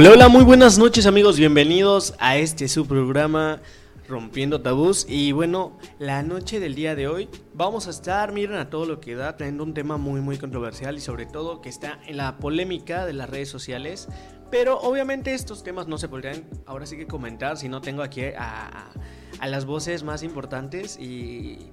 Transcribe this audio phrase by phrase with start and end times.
[0.00, 3.60] Hola, hola, muy buenas noches amigos, bienvenidos a este su programa
[4.06, 5.04] Rompiendo Tabús.
[5.08, 9.00] Y bueno, la noche del día de hoy vamos a estar, miren a todo lo
[9.00, 12.38] que da, trayendo un tema muy muy controversial y sobre todo que está en la
[12.38, 14.06] polémica de las redes sociales,
[14.52, 18.22] pero obviamente estos temas no se podrían ahora sí que comentar si no tengo aquí
[18.22, 18.92] a,
[19.40, 21.72] a las voces más importantes y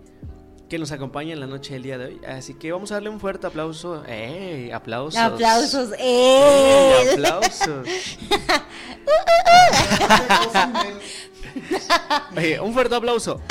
[0.70, 2.22] que nos acompaña en la noche del día de hoy.
[2.28, 4.04] Así que vamos a darle un fuerte aplauso.
[4.08, 4.72] ¡Eh!
[4.74, 5.20] Aplausos.
[5.20, 5.90] Aplausos.
[6.00, 7.10] ¡Eh!
[7.14, 7.88] aplausos.
[12.62, 13.42] un fuerte aplauso.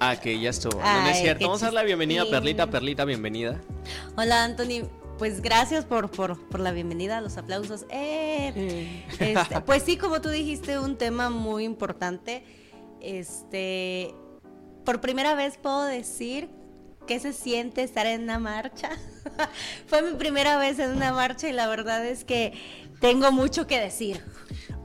[0.00, 0.80] Ah, que ya estuvo.
[0.80, 1.46] no, es cierto.
[1.46, 2.68] Vamos a dar la bienvenida a Perlita.
[2.68, 3.60] Perlita, bienvenida.
[4.16, 4.88] Hola, Anthony.
[5.18, 7.86] Pues gracias por, por, por la bienvenida, los aplausos.
[7.90, 12.44] Eh, este, pues sí, como tú dijiste, un tema muy importante.
[13.00, 14.14] Este,
[14.84, 16.48] por primera vez puedo decir
[17.08, 18.90] qué se siente estar en una marcha.
[19.86, 22.52] Fue mi primera vez en una marcha y la verdad es que
[23.00, 24.22] tengo mucho que decir.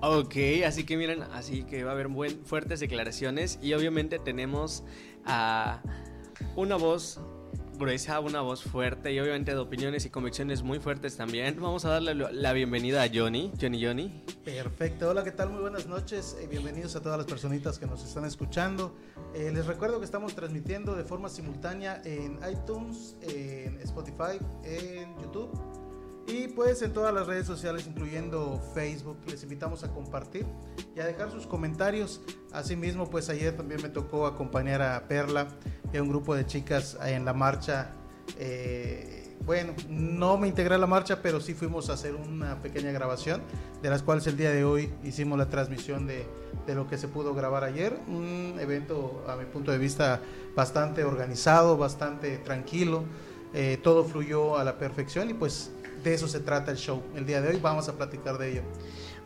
[0.02, 4.84] Ok, así que miren, así que va a haber buen, fuertes declaraciones y obviamente tenemos
[5.26, 5.82] a
[6.56, 7.20] una voz
[7.84, 11.60] una voz fuerte y obviamente de opiniones y convicciones muy fuertes también.
[11.60, 14.24] Vamos a darle la bienvenida a Johnny, Johnny Johnny.
[14.46, 15.50] Perfecto, hola, ¿qué tal?
[15.50, 18.96] Muy buenas noches, y bienvenidos a todas las personitas que nos están escuchando.
[19.36, 25.83] Eh, les recuerdo que estamos transmitiendo de forma simultánea en iTunes, en Spotify, en YouTube
[26.28, 30.46] y pues en todas las redes sociales, incluyendo Facebook, les invitamos a compartir
[30.96, 32.22] y a dejar sus comentarios.
[32.52, 35.48] Asimismo, pues ayer también me tocó acompañar a Perla
[35.92, 37.92] y a un grupo de chicas en la marcha.
[38.40, 42.94] Eh, bueno, no me integré a la marcha, pero sí fuimos a hacer una pequeña
[42.94, 43.42] grabación,
[43.82, 46.26] de las cuales el día de hoy hicimos la transmisión de,
[46.66, 48.00] de lo que se pudo grabar ayer.
[48.08, 50.22] Un evento, a mi punto de vista,
[50.56, 53.04] bastante organizado, bastante tranquilo.
[53.54, 55.73] Eh, todo fluyó a la perfección y pues
[56.04, 57.02] de eso se trata el show.
[57.16, 58.62] El día de hoy vamos a platicar de ello.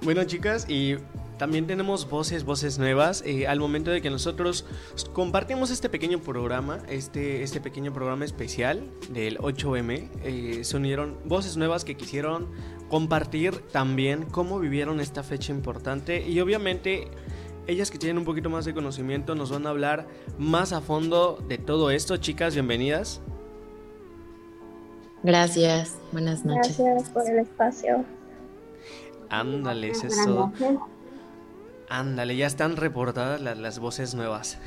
[0.01, 0.97] Bueno, chicas, y
[1.38, 3.23] también tenemos voces, voces nuevas.
[3.25, 4.65] Eh, al momento de que nosotros
[5.13, 11.57] compartimos este pequeño programa, este, este pequeño programa especial del 8M, eh, se unieron voces
[11.57, 12.47] nuevas que quisieron
[12.89, 16.27] compartir también cómo vivieron esta fecha importante.
[16.27, 17.09] Y obviamente
[17.67, 21.43] ellas que tienen un poquito más de conocimiento nos van a hablar más a fondo
[21.47, 22.17] de todo esto.
[22.17, 23.21] Chicas, bienvenidas.
[25.27, 26.79] Gracias, buenas noches.
[26.79, 28.05] Gracias por el espacio.
[29.29, 30.53] Ándale, es eso.
[31.89, 34.57] Ándale, ya están reportadas las, voces nuevas.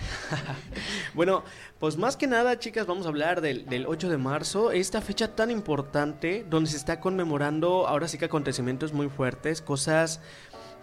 [1.15, 1.45] bueno,
[1.79, 5.51] pues más que nada, chicas, vamos a hablar del, 8 de marzo, esta fecha tan
[5.51, 10.21] importante donde se está conmemorando ahora sí que acontecimientos muy fuertes, cosas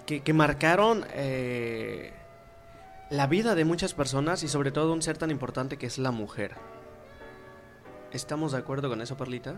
[0.08, 2.14] que, marcaron eh,
[3.12, 6.10] la vida de muchas personas y sobre todo un ser tan importante que es la
[6.10, 6.56] mujer.
[8.12, 9.56] ¿Estamos de acuerdo con eso, Perlita?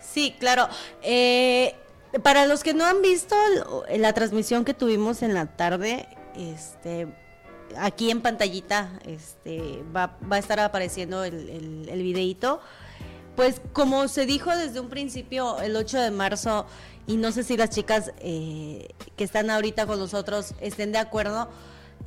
[0.00, 0.68] Sí, claro.
[1.02, 1.74] Eh,
[2.22, 3.36] para los que no han visto
[3.96, 7.06] la transmisión que tuvimos en la tarde, este,
[7.76, 12.60] aquí en pantallita este, va, a estar apareciendo el, el, videíto.
[13.36, 16.66] Pues como se dijo desde un principio, el 8 de marzo,
[17.06, 21.48] y no sé si las chicas eh, que están ahorita con nosotros estén de acuerdo,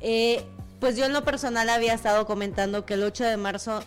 [0.00, 0.44] eh,
[0.78, 3.82] pues yo en lo personal había estado comentando que el 8 de marzo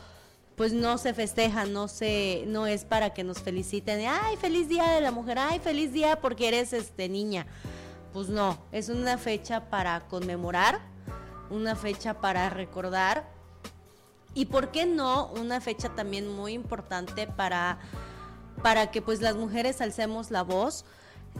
[0.55, 4.91] pues no se festeja, no se, no es para que nos feliciten, ay, feliz día
[4.91, 7.45] de la mujer, ay, feliz día porque eres este niña.
[8.13, 10.79] Pues no, es una fecha para conmemorar,
[11.49, 13.29] una fecha para recordar
[14.33, 17.79] y por qué no, una fecha también muy importante para,
[18.63, 20.85] para que pues las mujeres alcemos la voz.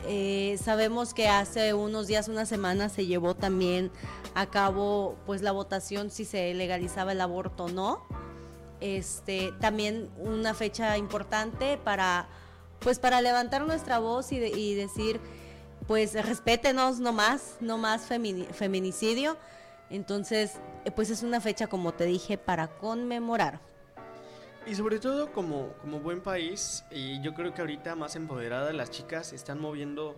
[0.07, 3.91] Eh, sabemos que hace unos días, una semana, se llevó también
[4.33, 8.24] a cabo pues la votación si se legalizaba el aborto o no
[8.81, 12.27] este, también una fecha importante para,
[12.79, 15.19] pues para levantar nuestra voz y, decir,
[15.87, 19.37] pues respétenos no más, no más feminicidio.
[19.89, 20.53] Entonces,
[20.83, 23.59] eh, pues es una fecha, como te dije, para conmemorar.
[24.65, 28.89] Y sobre todo como, como buen país, y yo creo que ahorita más empoderada las
[28.89, 30.15] chicas están moviendo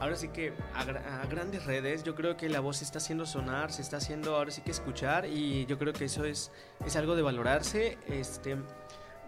[0.00, 3.72] ahora sí que a, grandes redes yo creo que la voz se está haciendo sonar,
[3.72, 6.52] se está haciendo ahora sí que escuchar y yo creo que eso es,
[6.86, 7.98] es algo de valorarse.
[8.08, 8.56] Este,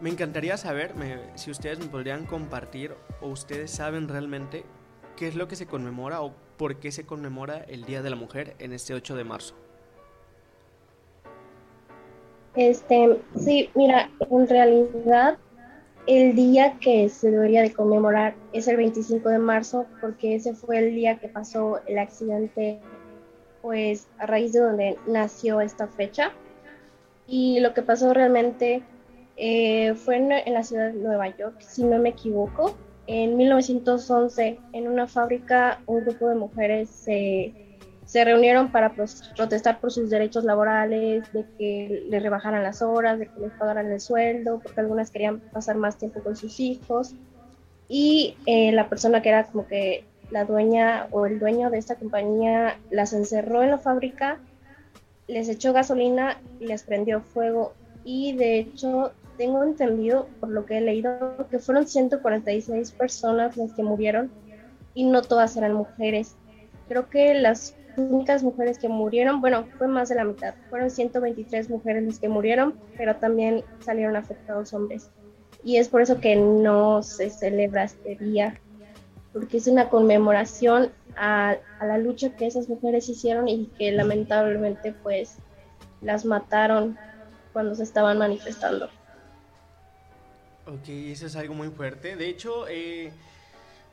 [0.00, 0.94] me encantaría saber
[1.34, 4.64] si ustedes me podrían compartir o ustedes saben realmente
[5.16, 8.16] qué es lo que se conmemora o por qué se conmemora el Día de la
[8.16, 9.54] Mujer en este 8 de marzo.
[12.54, 15.38] Este, sí, mira, en realidad
[16.10, 20.78] el día que se debería de conmemorar es el 25 de marzo porque ese fue
[20.78, 22.80] el día que pasó el accidente,
[23.62, 26.32] pues a raíz de donde nació esta fecha.
[27.28, 28.82] Y lo que pasó realmente
[29.36, 32.76] eh, fue en, la ciudad de Nueva York, si no me equivoco.
[33.06, 37.54] en 1911 en una fábrica un grupo de mujeres se,
[38.10, 38.92] se reunieron para
[39.36, 43.88] protestar por sus derechos laborales, de que les rebajaran las horas, de que les pagaran
[43.88, 47.14] el sueldo, porque algunas querían pasar más tiempo con sus hijos.
[47.86, 50.02] Y eh, la persona que era como que
[50.32, 54.38] la dueña o el dueño de esta compañía las encerró en la fábrica,
[55.28, 57.74] les echó gasolina y les prendió fuego.
[58.02, 63.72] Y de hecho tengo entendido, por lo que he leído, que fueron 146 personas las
[63.72, 64.32] que murieron
[64.94, 66.34] y no todas eran mujeres.
[66.88, 71.70] Creo que las únicas mujeres que murieron, bueno, fue más de la mitad, fueron 123
[71.70, 75.10] mujeres las que murieron, pero también salieron afectados hombres.
[75.62, 78.60] Y es por eso que no se celebra este día,
[79.32, 84.94] porque es una conmemoración a, a la lucha que esas mujeres hicieron y que lamentablemente
[85.02, 85.36] pues
[86.00, 86.96] las mataron
[87.52, 88.88] cuando se estaban manifestando.
[90.66, 92.16] Ok, eso es algo muy fuerte.
[92.16, 93.12] De hecho, eh,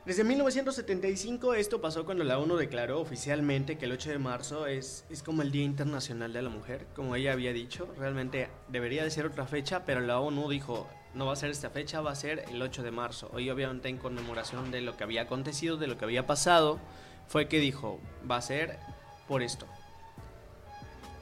[0.08, 5.04] desde 1975 esto pasó cuando la ONU declaró oficialmente que el 8 de marzo es,
[5.10, 7.86] es como el Día Internacional de la Mujer, como ella había dicho.
[7.98, 11.68] Realmente debería de ser otra fecha, pero la ONU dijo, no va a ser esta
[11.68, 13.30] fecha, va a ser el 8 de marzo.
[13.34, 16.78] Hoy obviamente en conmemoración de lo que había acontecido, de lo que había pasado,
[17.26, 18.78] fue que dijo, va a ser
[19.26, 19.66] por esto.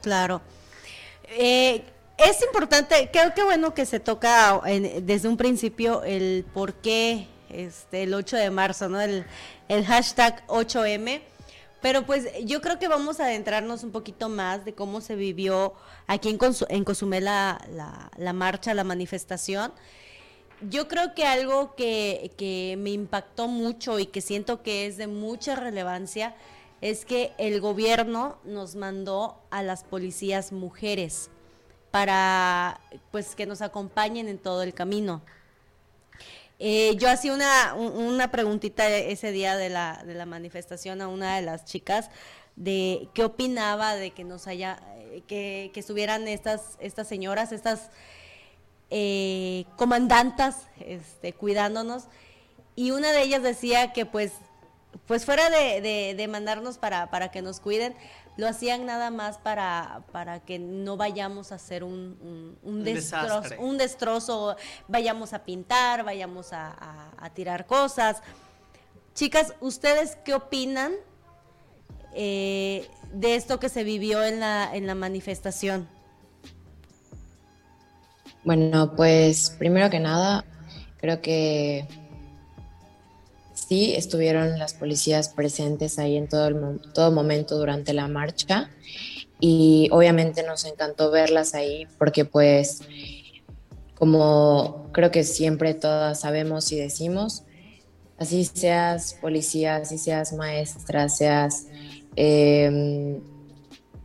[0.01, 0.39] Claro.
[1.27, 1.83] Eh,
[2.17, 4.61] es importante, creo que bueno que se toca
[5.01, 8.99] desde un principio el por qué este, el 8 de marzo, ¿no?
[8.99, 9.25] El,
[9.85, 11.21] hashtag 8M.
[11.81, 15.73] Pero pues yo creo que vamos a adentrarnos un poquito más de cómo se vivió
[16.07, 16.39] aquí en,
[16.69, 17.59] en Cozumel la,
[18.17, 19.71] la, marcha, la manifestación.
[20.69, 25.05] Yo creo que algo que, que me impactó mucho y que siento que es de
[25.05, 26.35] mucha relevancia
[26.81, 31.29] es que el gobierno nos mandó a las policías mujeres
[31.91, 32.79] para
[33.11, 35.21] pues que nos acompañen en todo el camino.
[36.59, 41.35] Eh, yo hacía una, una preguntita ese día de la, de la manifestación a una
[41.35, 42.09] de las chicas
[42.55, 47.91] de qué opinaba de que nos haya, eh, que, que estuvieran estas, estas señoras, estas
[48.89, 52.05] eh, comandantas este, cuidándonos.
[52.75, 54.33] Y una de ellas decía que pues,
[55.05, 57.95] pues fuera de, de mandarnos para, para que nos cuiden,
[58.37, 63.77] lo hacían nada más para, para que no vayamos a hacer un, un, destrozo, un
[63.77, 64.55] destrozo,
[64.87, 67.03] vayamos a pintar, vayamos a,
[67.33, 68.21] tirar cosas.
[69.15, 70.93] Chicas, ¿ustedes qué opinan
[72.13, 75.89] eh, de esto que se vivió en la, en la manifestación?
[78.43, 80.45] Bueno, pues primero que nada,
[80.99, 81.87] creo que
[83.67, 88.69] sí estuvieron las policías presentes ahí en todo, el, todo momento durante la marcha
[89.39, 92.81] y obviamente nos encantó verlas ahí porque pues
[93.95, 97.43] como creo que siempre todas sabemos y decimos,
[98.17, 101.67] así seas policía, así seas maestra, seas
[102.15, 103.19] em,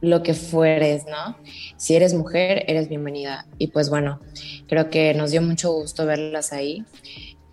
[0.00, 1.36] lo que fueres, ¿no?
[1.76, 3.46] Si eres mujer, eres bienvenida.
[3.58, 4.20] Y pues bueno,
[4.66, 6.84] creo que nos dio mucho gusto verlas ahí.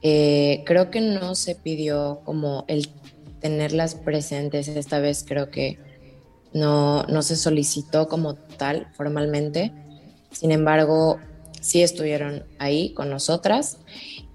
[0.01, 2.90] Eh, creo que no se pidió como el
[3.42, 5.80] tenerlas presentes esta vez, creo que
[6.54, 9.72] no, no se solicitó como tal formalmente.
[10.31, 11.19] Sin embargo,
[11.62, 13.78] sí estuvieron ahí con nosotras.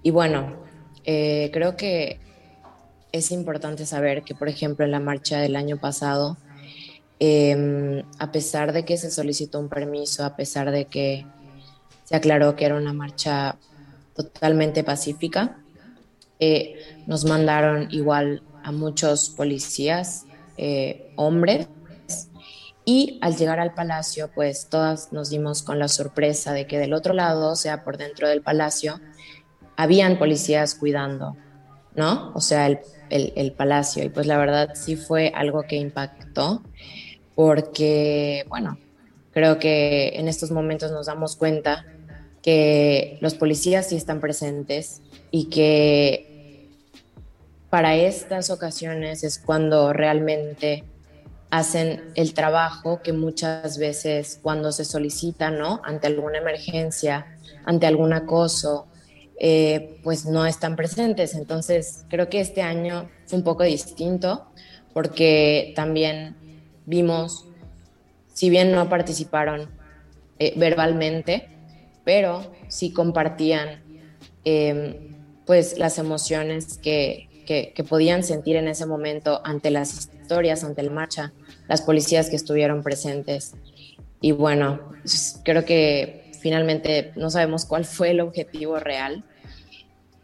[0.02, 0.56] Y bueno,
[1.04, 2.20] eh, creo que
[3.12, 6.36] es importante saber que, por ejemplo, en la marcha del año pasado,
[7.20, 11.26] em, a pesar de que se solicitó un permiso, a pesar de que
[12.04, 13.56] se aclaró que era una marcha
[14.14, 15.58] totalmente pacífica.
[16.40, 20.24] Eh, nos mandaron igual a muchos policías,
[20.56, 21.68] eh, hombres,
[22.86, 26.92] y al llegar al palacio, pues todas nos dimos con la sorpresa de que del
[26.92, 29.00] otro lado, o sea, por dentro del palacio,
[29.76, 31.36] habían policías cuidando,
[31.94, 32.32] ¿no?
[32.34, 34.04] O sea, el, el palacio.
[34.04, 36.62] Y pues la verdad sí fue algo que impactó,
[37.34, 38.78] porque, bueno,
[39.32, 41.86] creo que en estos momentos nos damos cuenta
[42.44, 46.68] que los policías sí están presentes y que
[47.70, 50.84] para estas ocasiones es cuando realmente
[51.48, 55.80] hacen el trabajo que muchas veces cuando se solicita, ¿no?
[55.84, 57.34] Ante alguna emergencia,
[57.64, 58.88] ante algún acoso,
[59.40, 61.34] eh, pues no están presentes.
[61.34, 64.50] Entonces, creo que este año fue un poco distinto
[64.92, 66.36] porque también
[66.84, 67.46] vimos,
[68.34, 69.70] si bien no participaron
[70.38, 71.53] eh, verbalmente,
[72.04, 73.82] pero sí compartían
[74.44, 80.82] em, pues las emociones que, que, podían sentir en ese momento ante las historias, ante
[80.82, 81.32] la marcha,
[81.68, 83.54] las policías que estuvieron presentes.
[84.20, 89.24] Y bueno, pues, creo que finalmente no sabemos cuál fue el objetivo real.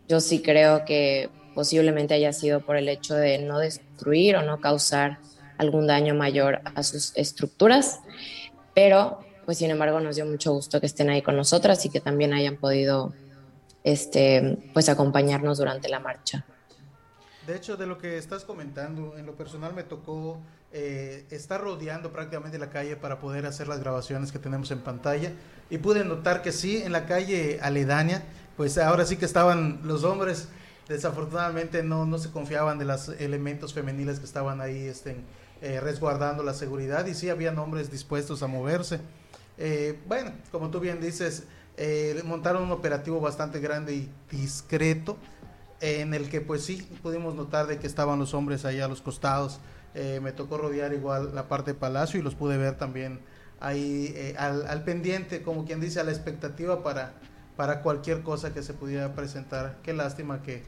[0.09, 4.61] Yo sí creo que posiblemente haya sido por el hecho de no destruir o no
[4.61, 5.19] causar
[5.59, 8.01] algún daño mayor a sus estructuras,
[8.75, 11.99] pero pues sin embargo nos dio mucho gusto que estén ahí con nosotras y que
[11.99, 13.13] también hayan podido
[13.83, 16.47] este, pues acompañarnos durante la marcha.
[17.49, 20.39] De hecho, de lo que estás comentando, en lo personal me tocó
[20.71, 25.33] eh, estar rodeando prácticamente la calle para poder hacer las grabaciones que tenemos en pantalla
[25.69, 28.23] y pude notar que sí, en la calle aledaña,
[28.57, 30.47] pues ahora sí que estaban los hombres,
[30.89, 35.17] desafortunadamente no, no se confiaban de los elementos femeniles que estaban ahí este,
[35.61, 39.01] eh, resguardando la seguridad y sí habían hombres dispuestos a moverse.
[39.61, 41.45] Eh, bueno, como tú bien dices,
[42.25, 45.17] montaron un operativo bastante grande y discreto
[45.81, 49.01] en el que pues sí pudimos notar de que estaban los hombres ahí a los
[49.01, 49.61] costados.
[49.95, 53.21] Eh, me tocó rodear igual la parte de Palacio y los pude ver también
[53.59, 57.15] ahí eh, al, pendiente, como quien dice, a la expectativa para,
[57.57, 59.79] para cualquier cosa que se pudiera presentar.
[59.83, 60.63] Qué lástima que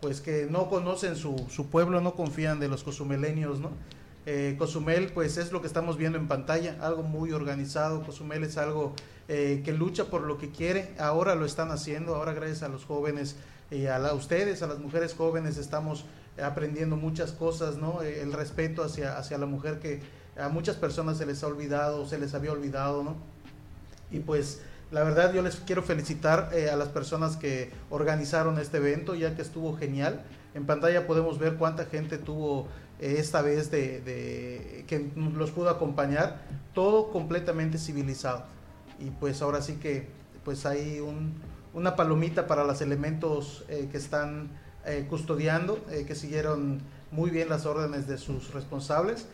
[0.00, 3.70] pues que no conocen su, su pueblo, no confían de los cozumeleños, ¿no?
[4.32, 8.56] Eh, Cozumel pues es lo que estamos viendo en pantalla, algo muy organizado, Cozumel es
[8.56, 8.94] algo
[9.28, 13.36] que lucha por lo que quiere, ahora lo están haciendo, ahora gracias a los jóvenes
[13.70, 16.04] y a, ustedes, a las mujeres jóvenes, estamos
[16.42, 18.02] aprendiendo muchas cosas, ¿no?
[18.02, 20.00] Eh, el respeto hacia, hacia la mujer que
[20.36, 23.16] a muchas personas se les ha olvidado, se les había olvidado, ¿no?
[24.10, 24.60] Y pues
[24.90, 29.36] la verdad yo les quiero felicitar eh, a las personas que organizaron este evento, ya
[29.36, 30.22] que estuvo genial.
[30.54, 32.68] En pantalla podemos ver cuánta gente tuvo eh,
[33.00, 36.42] esta vez de, de, que los pudo acompañar,
[36.74, 38.44] todo completamente civilizado.
[38.98, 40.06] Y pues ahora sí que
[40.44, 41.34] pues hay un,
[41.74, 44.50] una palomita para los elementos eh, que están
[44.86, 46.80] eh, custodiando, eh, que siguieron
[47.10, 49.26] muy bien las órdenes de sus responsables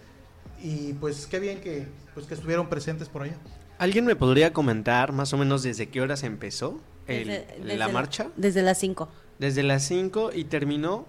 [0.63, 3.37] y pues qué bien que, pues, que estuvieron presentes por allá.
[3.79, 8.29] ¿Alguien me podría comentar más o menos desde qué horas empezó la marcha?
[8.37, 9.09] desde las 5.
[9.39, 11.07] Desde las 5 y terminó.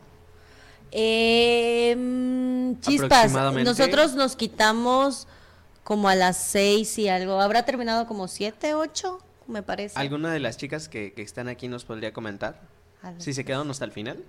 [0.91, 1.95] Eh,
[2.81, 5.27] chispas, nosotros nos quitamos
[5.83, 7.39] como a las 6 y algo.
[7.41, 9.19] ¿Habrá terminado como 7, 8?
[9.47, 9.99] me parece.
[9.99, 12.59] ¿Alguna de las chicas que, están aquí nos podría comentar?
[13.17, 14.23] Si se quedaron hasta el final.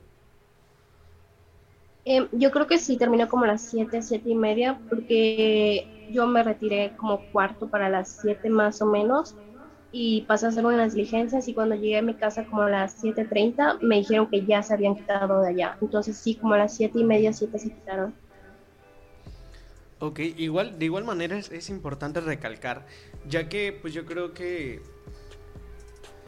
[2.04, 6.26] Em, yo creo que sí terminó como a las 7, 7 y media, porque yo
[6.26, 9.34] me retiré como cuarto para las 7 más o menos
[9.90, 13.02] y pasé a hacer unas diligencias y cuando llegué a mi casa como a las
[13.02, 15.76] 7.30 me dijeron que ya se habían quitado de allá.
[15.80, 18.14] Entonces sí, como a las 7 y media, 7 se quitaron.
[20.00, 22.86] Ok, igual, de igual manera es, es importante recalcar,
[23.28, 24.80] ya que pues yo creo que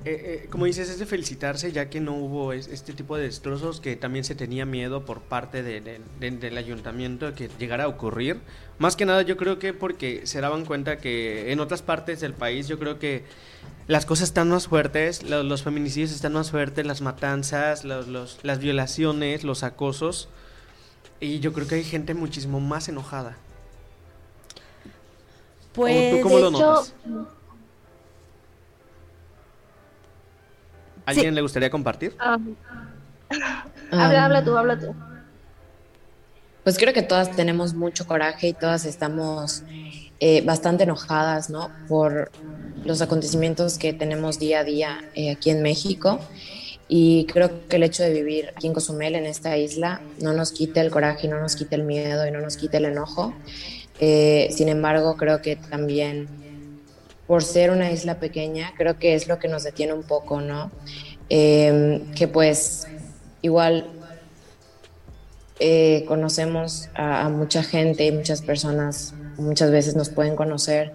[0.05, 3.81] eh, eh, como dices, es de felicitarse ya que no hubo este tipo de destrozos
[3.81, 8.41] que también se tenía miedo por parte del ayuntamiento de que llegara a ocurrir.
[8.79, 12.33] Más que nada yo creo que porque se daban cuenta que en otras partes del
[12.33, 13.25] país yo creo que
[13.89, 19.63] las cosas están más fuertes, los, feminicidios están más fuertes, las matanzas, las violaciones, los
[19.65, 20.29] acosos.
[21.21, 23.37] Y yo creo que hay gente muchísimo más enojada.
[25.75, 26.95] Pues, ¿Tú cómo lo notas?
[31.11, 32.15] ¿Alguien le gustaría compartir?
[33.93, 34.07] Ah.
[34.07, 34.93] habla, habla tú, habla tú.
[36.65, 39.63] Pues creo que todas tenemos mucho coraje y todas estamos
[40.19, 41.71] eh, bastante enojadas, ¿no?
[41.89, 42.31] Por
[42.85, 46.21] los acontecimientos que tenemos día a día eh, aquí en México.
[46.89, 50.53] Y creo que el hecho de vivir aquí en Cozumel, en esta isla, no nos
[50.53, 53.33] quita el coraje, no nos quita el miedo y no nos quita el enojo.
[54.01, 56.29] Eh, sin embargo, creo que también
[57.31, 60.73] por ser una isla pequeña, creo que es lo que nos detiene un poco, ¿no?
[61.29, 62.89] Em, que pues
[63.41, 63.87] igual
[65.61, 70.93] eh, conocemos a, mucha gente y muchas personas muchas veces nos pueden conocer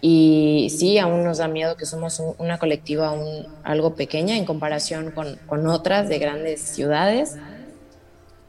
[0.00, 5.12] y sí, aún nos da miedo que somos una colectiva aún algo pequeña en comparación
[5.12, 7.36] con, con otras de grandes ciudades,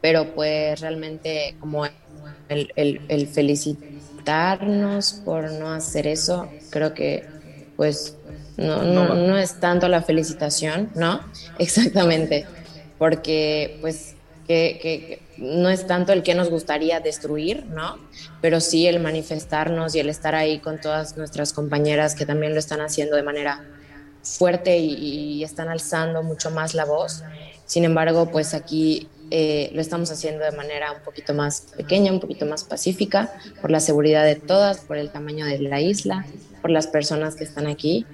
[0.02, 1.86] pero pues realmente como
[2.50, 7.26] el, el, el felicitarnos por no hacer eso, creo que
[7.76, 8.16] pues
[8.58, 11.22] no, no, no, es tanto la felicitación, ¿no?
[11.60, 12.46] Exactamente,
[12.98, 14.16] porque pues
[14.48, 17.98] que, que, no es tanto el que nos gustaría destruir, ¿no?
[18.42, 22.60] Pero sí el manifestarnos y el estar ahí con todas nuestras compañeras que también lo
[22.60, 23.64] están haciendo de manera
[24.24, 27.24] fuerte y, y están alzando mucho más la voz.
[27.66, 32.20] Sin embargo, pues aquí eh, lo estamos haciendo de manera un poquito más pequeña, un
[32.20, 36.26] poquito más pacífica, por la seguridad de todas, por el tamaño de la isla,
[36.62, 38.06] por las personas que están aquí.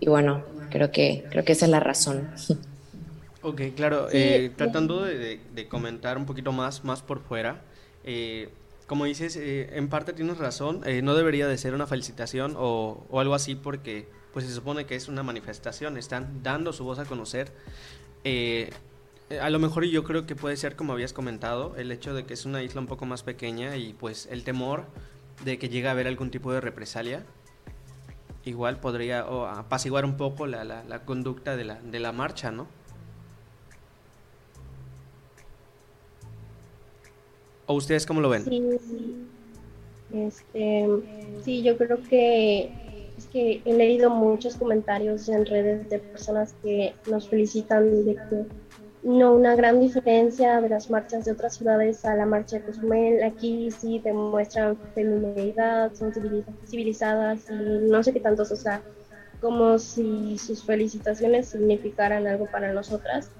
[0.00, 2.28] Y bueno, creo que, creo que esa es la razón.
[3.42, 4.08] Ok, claro.
[4.12, 7.62] Eh, tratando de, comentar un poquito más, más por fuera.
[8.04, 8.48] Eh,
[8.86, 10.82] como dices, en parte tienes razón.
[11.02, 14.96] no debería de ser una felicitación o, o, algo así porque pues se supone que
[14.96, 15.96] es una manifestación.
[15.96, 17.52] Están dando su voz a conocer
[18.28, 18.70] Eh,
[19.40, 22.34] a lo mejor yo creo que puede ser como habías comentado, el hecho de que
[22.34, 24.84] es una isla un poco más pequeña y pues el temor
[25.44, 27.24] de que llegue a haber algún tipo de represalia,
[28.44, 29.26] igual podría
[29.58, 32.68] apaciguar un poco la, la, conducta de la, de la marcha, ¿no?
[37.66, 38.44] ¿O ustedes cómo lo ven?
[38.44, 38.62] Sí,
[40.14, 40.88] este,
[41.42, 42.70] sí, yo creo que
[43.18, 48.44] es que he leído muchos comentarios en redes de personas que nos felicitan de que
[49.06, 53.22] no una gran diferencia de las marchas de otras ciudades a la marcha de Cozumel.
[53.22, 57.54] Aquí sí demuestran feminidad, son civilizadas y
[57.88, 58.82] no sé qué tantos, o sea,
[59.40, 63.30] como si sus felicitaciones significaran algo para nosotras.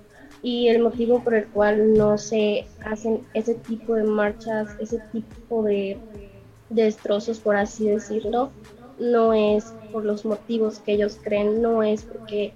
[0.40, 5.64] Y el motivo por el cual no se hacen ese tipo de marchas, ese tipo
[5.64, 5.98] de
[6.70, 8.52] destrozos, por así decirlo,
[9.00, 12.54] no es por los motivos que ellos creen, no es porque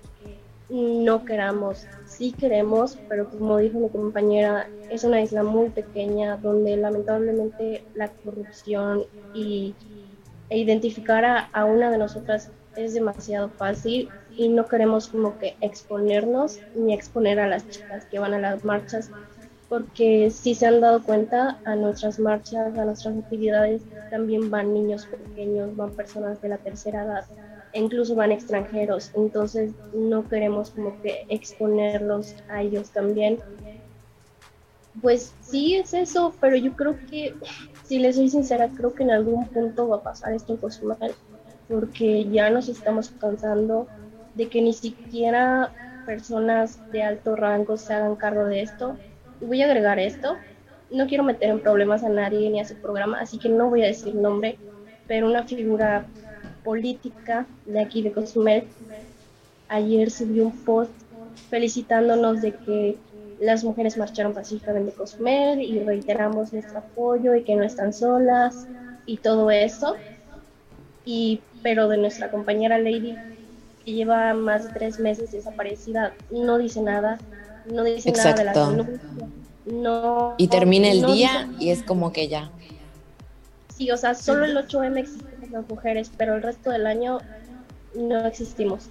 [0.68, 1.88] no queramos
[2.20, 8.08] sí queremos, pero como dijo mi compañera, es una isla muy pequeña donde lamentablemente la
[8.08, 9.74] corrupción y
[10.50, 16.60] e identificar a, una de nosotras es demasiado fácil y no queremos como que exponernos
[16.74, 19.10] ni exponer a las chicas que van a las marchas
[19.70, 25.06] porque si se han dado cuenta a nuestras marchas, a nuestras actividades también van niños
[25.06, 27.24] pequeños, van personas de la tercera edad
[27.72, 33.38] incluso van extranjeros, entonces no queremos como que exponerlos a ellos también.
[35.00, 37.34] Pues sí es eso, pero yo creo que,
[37.84, 41.12] si les soy sincera, creo que en algún punto va a pasar esto en
[41.68, 43.86] porque ya nos estamos cansando
[44.34, 45.72] de que ni siquiera
[46.04, 48.96] personas de alto rango se hagan cargo de esto.
[49.40, 50.36] Voy a agregar esto,
[50.90, 53.84] no quiero meter en problemas a nadie ni a su programa, así que no voy
[53.84, 54.58] a decir nombre,
[55.06, 56.06] pero una figura
[56.64, 58.64] política de aquí de Cozumel.
[59.68, 60.90] Ayer subió un post
[61.48, 62.96] felicitándonos de que
[63.40, 68.66] las mujeres marcharon pacíficamente Cozumel y reiteramos nuestro apoyo y que no están solas
[69.06, 69.96] y todo eso.
[71.04, 73.16] Y, pero de nuestra compañera Lady,
[73.84, 77.18] que lleva más de tres meses desaparecida, no dice nada,
[77.72, 79.00] no dice nada de la denuncia.
[79.66, 82.50] No, y termina el día y es como que ya.
[83.76, 87.18] Sí, o sea, solo el 8M existe las mujeres, pero el resto del año
[87.94, 88.88] no existimos.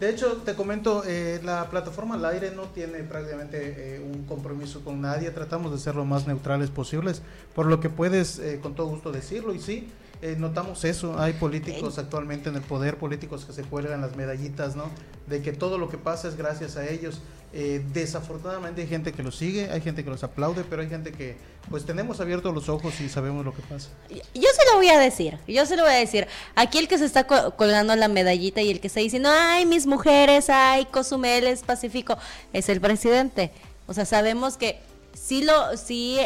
[0.00, 4.80] De hecho, te comento, eh, la plataforma al aire no tiene prácticamente eh, un compromiso
[4.82, 7.22] con nadie, tratamos de ser lo más neutrales posibles,
[7.54, 9.88] por lo que puedes eh, con todo gusto decirlo y sí,
[10.24, 11.18] eh, notamos eso.
[11.18, 14.84] Hay políticos actualmente en el poder, políticos que se cuelgan las medallitas, ¿no?
[15.26, 17.20] De que todo lo que pasa es gracias a ellos.
[17.56, 21.12] Eh, desafortunadamente hay gente que los sigue, hay gente que los aplaude, pero hay gente
[21.12, 21.36] que,
[21.70, 23.90] pues tenemos abiertos los ojos y sabemos lo que pasa.
[24.10, 24.18] Yo
[24.52, 26.26] se lo voy a decir, yo se lo voy a decir.
[26.56, 29.86] Aquí el que se está colgando la medallita y el que está diciendo, ay, mis
[29.86, 32.18] mujeres, ay, Cozumel es pacífico,
[32.52, 33.52] es el presidente.
[33.86, 34.80] O sea, sabemos que
[35.14, 36.18] sí lo, sí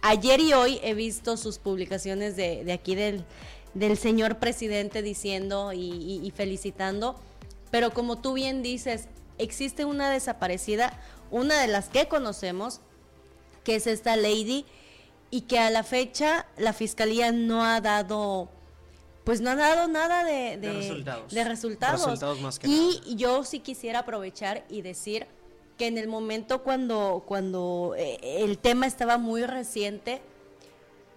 [0.00, 3.24] ayer y hoy he visto sus publicaciones de, aquí del,
[3.96, 7.14] señor presidente diciendo y, felicitando,
[7.70, 9.06] pero como tú bien dices,
[9.38, 10.98] existe una desaparecida,
[11.30, 12.80] una de las que conocemos,
[13.64, 14.66] que es esta lady,
[15.30, 18.50] y que a la fecha la fiscalía no ha dado
[19.24, 20.56] pues no ha dado nada de,
[21.44, 22.22] resultados.
[22.64, 25.26] y yo sí quisiera aprovechar y decir
[25.78, 30.20] que en el momento cuando, cuando eh, el tema estaba muy reciente,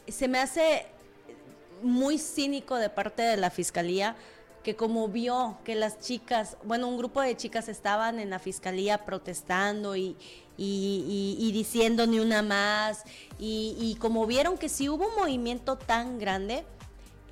[0.07, 0.85] se me hace
[1.81, 4.15] muy cínico de parte de la fiscalía
[4.65, 9.05] que como vio que las chicas, bueno, un grupo de chicas estaban en la fiscalía
[9.05, 10.17] protestando y,
[10.57, 13.03] y, diciendo ni una más,
[13.37, 16.65] y, como vieron que si hubo un movimiento tan grande,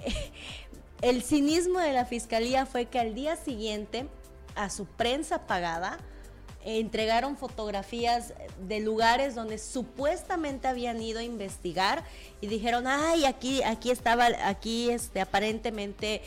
[1.02, 4.06] el cinismo de la fiscalía fue que al día siguiente,
[4.54, 5.98] a su prensa pagada,
[6.64, 8.34] entregaron fotografías
[8.68, 12.04] de lugares donde supuestamente habían ido a investigar
[12.42, 16.22] y dijeron, ay, aquí, aquí estaba, aquí este, aparentemente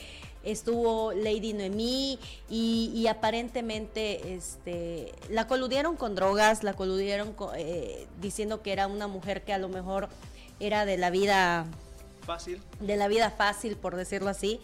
[0.51, 8.71] estuvo Lady Noemí y, aparentemente este, la coludieron con drogas, la coludieron eh, diciendo que
[8.71, 10.07] era una mujer que a lo mejor
[10.59, 11.65] era de la vida
[12.25, 12.61] fácil.
[12.79, 14.59] De la vida fácil, por decirlo así.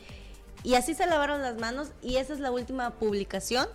[0.63, 3.67] Y así se lavaron las manos y esa es la última publicación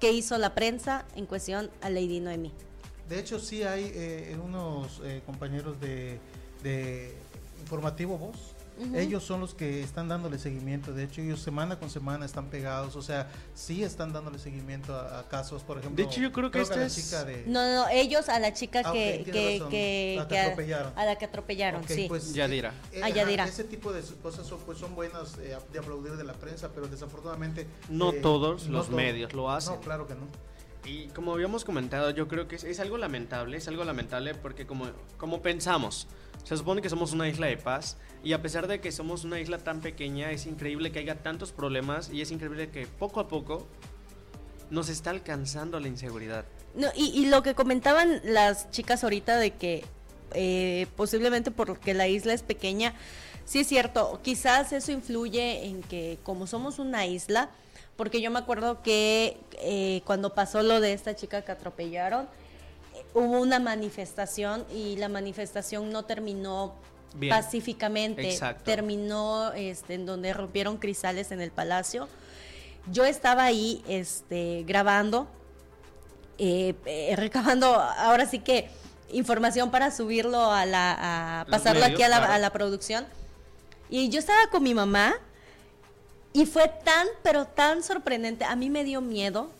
[0.00, 2.52] que hizo la prensa en cuestión a Lady Noemi.
[3.08, 6.20] De hecho, sí hay eh, unos eh, compañeros de,
[6.62, 7.14] de
[7.60, 8.57] Informativo Voz
[8.94, 10.92] ellos son los que están dándole seguimiento.
[10.92, 12.96] De hecho, ellos semana con semana están pegados.
[12.96, 16.02] O sea, sí están dándole seguimiento a, casos, por ejemplo.
[16.02, 17.46] De hecho, yo creo que esta es...
[17.46, 20.92] No, no, ellos a la chica ah, que, que, que, la que, atropellaron.
[20.96, 22.06] A, la que atropellaron, sí.
[22.08, 22.72] Pues, Yadira.
[22.92, 23.44] Eh, ah, Yadira.
[23.44, 26.86] Ese tipo de cosas son, pues, son buenas eh, de aplaudir de la prensa, pero
[26.86, 27.66] desafortunadamente...
[27.88, 29.74] No eh, todos los medios lo hacen.
[29.74, 30.26] No, claro que no.
[30.84, 34.86] Y como habíamos comentado, yo creo que es, algo lamentable, es algo lamentable porque como,
[35.18, 36.06] como pensamos,
[36.48, 39.38] se supone que somos una isla de paz y a pesar de que somos una
[39.38, 43.28] isla tan pequeña, es increíble que haya tantos problemas y es increíble que poco a
[43.28, 43.66] poco
[44.70, 46.46] nos está alcanzando la inseguridad.
[46.74, 49.84] No, y, lo que comentaban las chicas ahorita de que
[50.32, 52.94] eh, posiblemente porque la isla es pequeña,
[53.44, 57.50] sí es cierto, quizás eso influye en que como somos una isla,
[57.98, 62.26] porque yo me acuerdo que eh, cuando pasó lo de esta chica que atropellaron,
[63.14, 66.74] hubo una manifestación y la manifestación no terminó
[67.28, 72.08] pacíficamente, terminó este, en donde rompieron cristales en el palacio.
[72.90, 75.26] Yo estaba ahí este, grabando,
[76.38, 78.70] eh, eh, recabando ahora sí que
[79.10, 83.06] información para subirlo a la, a pasarlo aquí a la, a la producción.
[83.90, 85.14] Y yo estaba con mi mamá
[86.32, 88.44] y fue tan, pero tan sorprendente.
[88.44, 89.50] A mí me dio miedo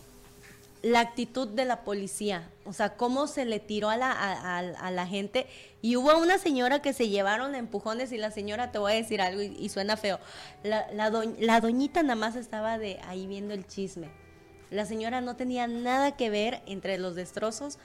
[0.81, 5.07] la actitud de la policía, o sea, cómo se le tiró a la, a, la
[5.07, 5.47] gente.
[5.81, 9.21] Y hubo una señora que se llevaron empujones y la señora, te voy a decir
[9.21, 10.19] algo y, suena feo,
[10.63, 14.09] la, la, la, doñita nada más estaba de ahí viendo el chisme.
[14.69, 17.77] La señora no tenía nada que ver entre los destrozos,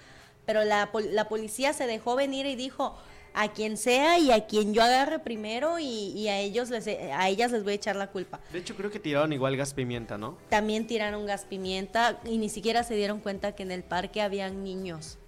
[0.46, 2.96] pero la, la policía se dejó venir y dijo,
[3.34, 7.50] a quien sea y a quien yo agarre primero y, a ellos les, a ellas
[7.50, 8.40] les voy a echar la culpa.
[8.52, 10.38] De hecho creo que tiraron igual gas pimienta, ¿no?
[10.48, 14.62] También tiraron gas pimienta y ni siquiera se dieron cuenta que en el parque habían
[14.62, 15.18] niños.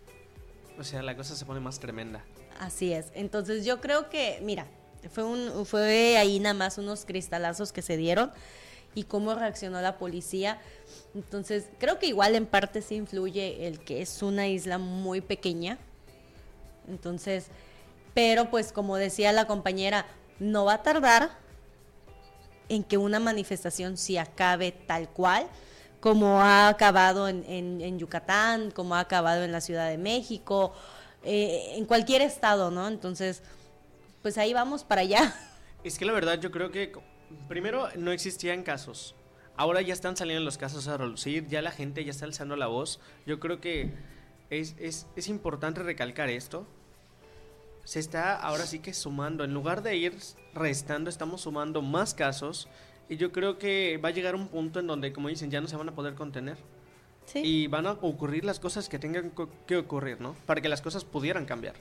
[0.79, 2.25] O sea, la cosa se pone más tremenda.
[2.61, 3.07] Así es.
[3.15, 4.67] Entonces yo creo que, mira,
[5.11, 8.31] fue un fue ahí nada más unos cristalazos que se dieron
[8.95, 10.59] y cómo reaccionó la policía.
[11.15, 15.79] Entonces, creo que igual en parte se influye el que es una isla muy pequeña.
[16.89, 17.49] Entonces,
[18.17, 20.07] pero pues como decía la compañera,
[20.39, 21.33] no va a tardar
[22.71, 25.47] en que una manifestación se acabe tal cual,
[26.01, 30.73] como ha acabado en, Yucatán, como ha acabado en la Ciudad de México,
[31.25, 32.89] eh, en cualquier estado, ¿no?
[32.89, 33.43] Entonces,
[34.23, 35.35] pues ahí vamos para allá.
[35.85, 36.93] Es que la verdad yo creo que
[37.49, 39.15] primero no existían casos.
[39.59, 42.67] Ahora ya están saliendo los casos a relucir, ya la gente ya está alzando la
[42.67, 42.99] voz.
[43.27, 43.93] Yo creo que
[44.49, 46.67] es, es, es importante recalcar esto,
[47.87, 49.45] se está ahora sí que sumando.
[49.45, 50.19] En lugar de ir
[50.55, 52.69] restando, estamos sumando más casos.
[53.09, 55.69] Y yo creo que va a llegar un punto en donde, como dicen, ya no
[55.69, 56.59] se van a poder contener.
[57.35, 59.33] Y van a ocurrir las cosas que tengan
[59.67, 60.35] que ocurrir, ¿no?
[60.47, 61.75] Para que las cosas pudieran cambiar.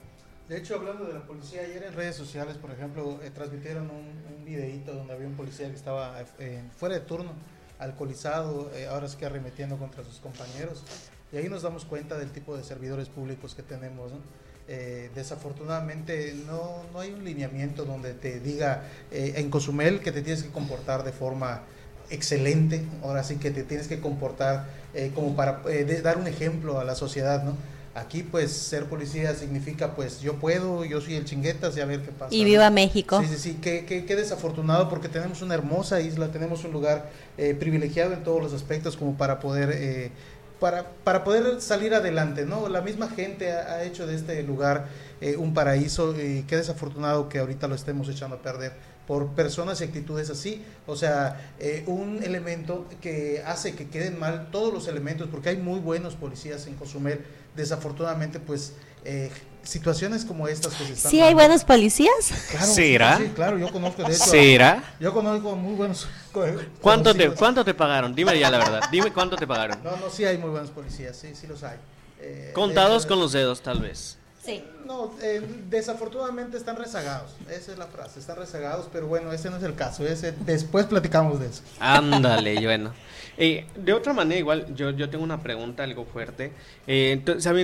[0.47, 4.37] De hecho, hablando de la policía, ayer en redes sociales, por ejemplo, eh, transmitieron un,
[4.37, 7.31] un, videíto donde había un policía que estaba eh, fuera de turno,
[7.79, 10.83] alcoholizado, eh, ahora es que arremetiendo contra sus compañeros.
[11.31, 14.19] Y ahí nos damos cuenta del tipo de servidores públicos que tenemos, ¿no?
[14.67, 20.23] Eh, desafortunadamente no, no, hay un lineamiento donde te diga eh, en Cozumel que te
[20.23, 21.61] tienes que comportar de forma
[22.09, 25.61] excelente, ahora sí que te tienes que comportar eh, como para
[26.01, 27.55] dar un ejemplo a la sociedad, ¿no?
[27.93, 32.01] Aquí pues ser policía significa pues yo puedo, yo soy el chinguetas y a ver
[32.01, 32.33] qué pasa.
[32.33, 33.21] Y viva México.
[33.21, 37.11] Sí, sí, sí, qué, qué, desafortunado porque tenemos una hermosa isla, tenemos un lugar
[37.59, 40.11] privilegiado en todos los aspectos como para poder
[40.59, 42.69] para, para poder salir adelante, ¿no?
[42.69, 44.87] La misma gente ha, hecho de este lugar
[45.21, 48.73] eh, un paraíso y qué desafortunado que ahorita lo estemos echando a perder
[49.07, 54.49] por personas y actitudes así, o sea, eh, un elemento que hace que queden mal
[54.51, 57.23] todos los elementos, porque hay muy buenos policías en Cozumel,
[57.55, 59.29] desafortunadamente pues eh,
[59.65, 62.31] situaciones como estas que se están ¿Sí hay buenos policías?
[62.51, 63.17] Claro, ¿Será?
[63.17, 64.25] Sí, claro, yo conozco de hecho.
[64.25, 64.95] ¿Será?
[64.99, 66.07] Yo conozco muy buenos.
[66.81, 68.15] ¿Cuánto te, ¿Cuánto te pagaron?
[68.15, 68.81] Dime ya la verdad.
[68.91, 69.83] Dime cuánto te pagaron.
[69.83, 71.77] No, no, sí hay muy buenos policías, sí, sí los hay.
[72.19, 74.17] Eh, Contados con los dedos, tal vez.
[74.45, 74.63] Sí.
[74.85, 77.35] No, eh, desafortunadamente están rezagados.
[77.49, 80.05] Esa es la frase, están rezagados, pero bueno, ese no es el caso.
[80.05, 81.63] Ese, después platicamos de eso.
[81.79, 82.93] Ándale, bueno.
[83.37, 86.51] Eh, de otra manera, igual, yo, yo tengo una pregunta algo fuerte.
[86.85, 87.21] Eh,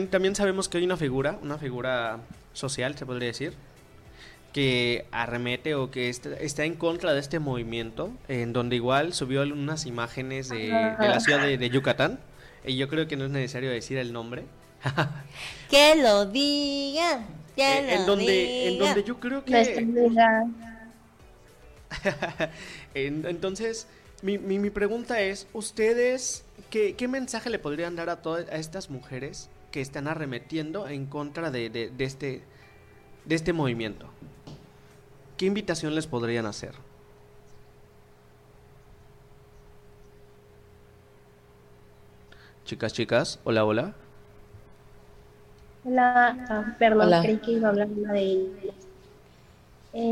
[0.10, 2.20] también sabemos que hay una figura, una figura
[2.54, 3.54] social, se podría decir,
[4.54, 9.86] que arremete o que está, en contra de este movimiento, en donde igual subió unas
[9.86, 12.20] imágenes de, la ciudad de, Yucatán.
[12.65, 14.44] Y yo creo que no es necesario decir el nombre.
[15.70, 17.24] que lo diga.
[17.56, 19.88] Que eh, en, donde, en donde yo creo que...
[22.94, 23.88] Entonces,
[24.22, 28.89] mi, mi, pregunta es, ¿ustedes qué, qué, mensaje le podrían dar a todas a estas
[28.89, 32.41] mujeres que están arremetiendo en contra de, de, de, este,
[33.26, 34.08] de este movimiento?
[35.38, 36.76] ¿Qué invitación les podrían hacer?
[42.63, 43.96] Chicas, chicas, hola, hola.
[45.84, 48.89] Hola, ah, perdón, creí que iba a hablar una de ellas.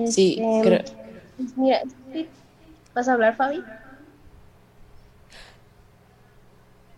[0.03, 0.83] sí, este, creo.
[1.37, 1.81] Pues mira,
[2.93, 3.65] ¿vas a hablar, Fabi?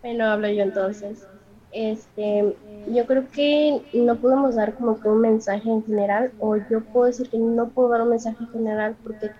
[0.02, 1.28] Bueno, hablo yo entonces.
[1.70, 6.84] este, yo creo que no podemos dar como que un mensaje en general, o yo
[6.86, 9.34] puedo decir que no puedo dar un mensaje en general porque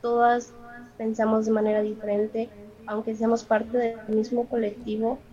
[0.00, 0.54] todas
[0.96, 2.52] pensamos de manera diferente,
[2.86, 5.24] aunque seamos parte del mismo colectivo.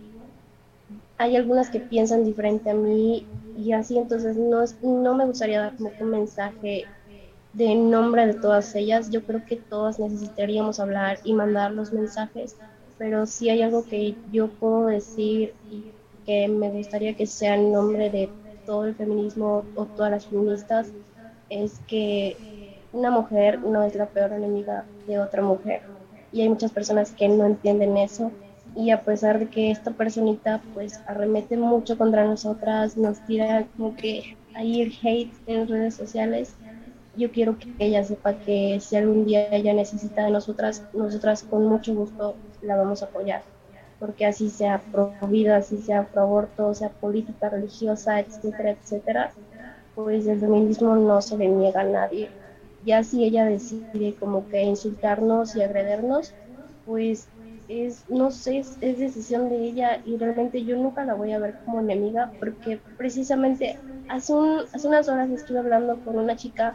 [1.18, 5.76] Hay algunas que piensan diferente a mí y así, entonces no, no me gustaría dar
[5.76, 6.92] como un mensaje
[7.52, 9.10] de nombre de todas ellas.
[9.10, 12.58] Yo creo que todas necesitaríamos hablar y mandar los mensajes,
[12.96, 15.86] pero si hay algo que yo puedo decir y
[16.24, 20.94] que me gustaría que sea en nombre de todo el feminismo o todas las feministas,
[21.48, 22.42] es que
[22.92, 25.82] una mujer no es la peor enemiga de otra mujer.
[26.30, 28.38] Y hay muchas personas que no entienden eso.
[28.74, 33.96] Y a pesar de que esta personita pues arremete mucho contra nosotras, nos tira como
[33.96, 36.58] que ahí el hate en redes sociales,
[37.14, 41.66] yo quiero que ella sepa que si algún día ella necesita de nosotras, nosotras con
[41.66, 43.46] mucho gusto la vamos a apoyar
[43.98, 49.36] porque así sea pro vida, así sea pro aborto, sea política, religiosa, etcétera, etcétera,
[49.94, 52.36] pues el feminismo no se le niega a nadie.
[52.80, 56.36] Ya si ella decide como que insultarnos y agredernos,
[56.84, 57.31] pues
[57.72, 61.38] es, no sé, es, es, decisión de ella y realmente yo nunca la voy a
[61.38, 66.74] ver como enemiga porque precisamente hace, un, hace unas horas estuve hablando con una chica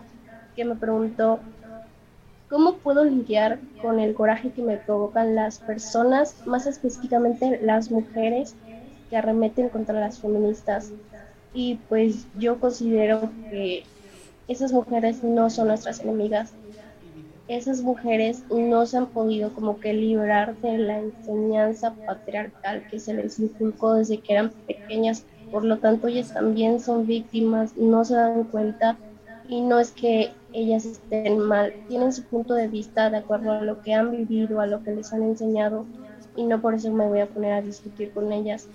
[0.55, 1.39] que me preguntó
[2.49, 8.55] ¿Cómo puedo lidiar con el coraje que me provocan las personas, más específicamente las mujeres
[9.09, 10.93] que arremeten contra las feministas?
[11.53, 13.83] Y pues yo considero que
[14.47, 16.53] esas mujeres no son nuestras enemigas.
[17.47, 23.13] Esas mujeres no se han podido como que librar de la enseñanza patriarcal que se
[23.13, 25.25] les inculcó desde que eran pequeñas.
[25.49, 29.01] Por lo tanto, ellas también son víctimas, no se dan cuenta
[29.47, 33.61] y no es que ellas estén mal, tienen su punto de vista de acuerdo a
[33.61, 35.89] lo que han vivido, a lo que les han enseñado
[36.35, 38.69] y no por eso me voy a poner a discutir con ellas.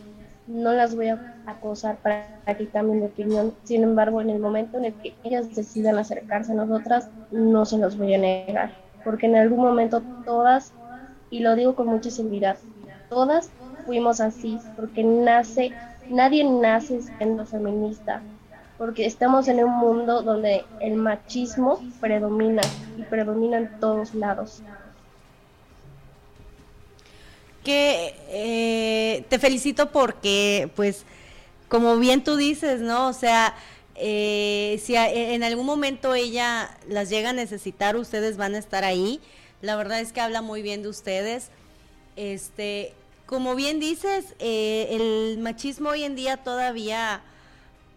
[0.47, 3.55] No las voy a acosar para que cambien de opinión.
[3.65, 7.79] Sin embargo, en el momento en el que ellas decidan acercarse a nosotras, no se
[7.79, 8.73] los voy a negar.
[9.05, 10.73] Porque en algún momento todas,
[11.31, 12.57] y lo digo con mucha seguridad,
[13.09, 13.51] todas
[13.87, 15.73] fuimos así, porque nace,
[16.09, 18.23] nadie nace siendo feminista
[18.83, 22.63] porque estamos en un mundo donde el machismo predomina
[22.99, 24.61] y predomina en todos lados.
[27.65, 31.05] Que eh, te felicito porque, pues,
[31.69, 33.09] como bien tú dices, ¿no?
[33.09, 33.55] O sea,
[33.95, 39.21] eh, si en algún momento ella las llega a necesitar, ustedes van a estar ahí.
[39.61, 41.51] La verdad es que habla muy bien de ustedes.
[42.17, 42.95] Este,
[43.27, 47.23] como bien dices, eh, el machismo hoy en día todavía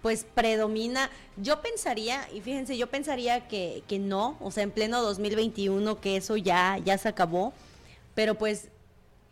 [0.02, 1.10] pues predomina.
[1.36, 6.18] Yo pensaría, y fíjense, yo pensaría que, que no, o sea, en pleno 2021 que
[6.18, 7.54] eso ya, ya se acabó,
[8.14, 8.70] pero pues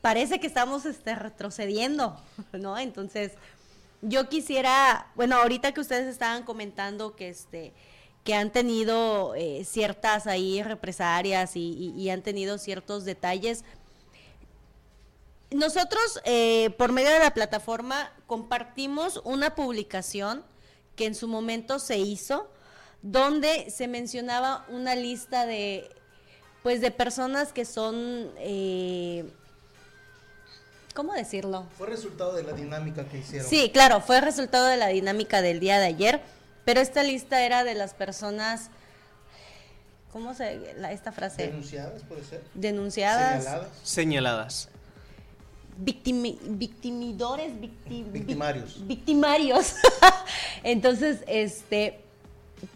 [0.03, 2.77] parece que estamos este, retrocediendo, ¿no?
[2.77, 3.31] Entonces,
[4.01, 7.73] yo quisiera, bueno, ahorita que ustedes estaban comentando que este
[8.25, 13.65] que han tenido eh, ciertas ahí represalias y, han tenido ciertos detalles.
[15.51, 20.45] Nosotros, eh, por medio de la plataforma, compartimos una publicación
[20.95, 22.49] que en su momento se hizo,
[23.01, 25.89] donde se mencionaba una lista de,
[26.61, 29.29] pues, de personas que son, eh,
[30.93, 31.65] ¿cómo decirlo?
[31.77, 33.49] Fue resultado de la dinámica que hicieron.
[33.49, 36.21] Sí, claro, fue resultado de la dinámica del día de ayer,
[36.65, 38.69] pero esta lista era de las personas...
[40.11, 41.47] ¿Cómo se la, esta frase?
[41.47, 42.43] Denunciadas, puede ser.
[42.53, 43.43] Denunciadas.
[43.43, 43.69] Señaladas.
[43.83, 44.69] Señaladas
[45.77, 48.87] victimidores, victimarios.
[48.87, 49.75] victimarios.
[50.63, 51.99] Entonces, este,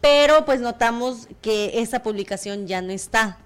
[0.02, 3.38] pero pues notamos que esa publicación ya no está.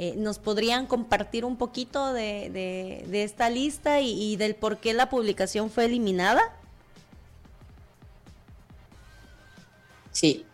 [0.00, 2.50] Eh, ¿Nos podrían compartir un poquito de,
[3.04, 6.40] de, esta lista y, del por qué la publicación fue eliminada?
[10.12, 10.46] Sí,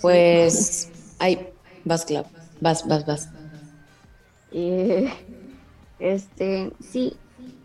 [0.00, 1.50] pues, ay,
[1.84, 2.26] vas, Clap,
[2.60, 3.28] vas, vas, vas.
[4.50, 5.08] Eh,
[6.00, 7.16] este, sí,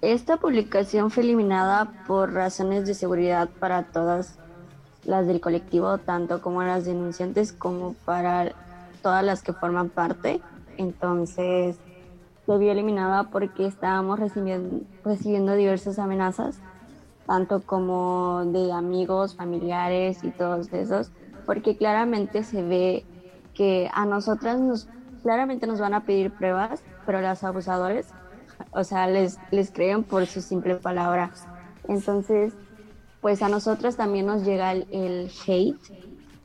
[0.01, 4.35] esta publicación fue eliminada por razones de seguridad para todas
[5.05, 8.53] las del colectivo, tanto como las denunciantes como para
[9.01, 10.39] todas las que forman parte.
[10.79, 11.77] Entonces,
[12.45, 16.59] se vio eliminada porque estábamos recibiendo, recibiendo diversas amenazas,
[17.27, 21.11] tanto como de amigos, familiares y todos esos,
[21.45, 23.05] porque claramente se ve
[23.53, 24.87] que a nosotras nos,
[25.21, 28.07] claramente nos van a pedir pruebas, pero los abusadores
[28.71, 31.31] o sea, les, les creen por su simple palabra.
[31.87, 32.53] Entonces,
[33.21, 35.77] pues a nosotros también nos llega el, hate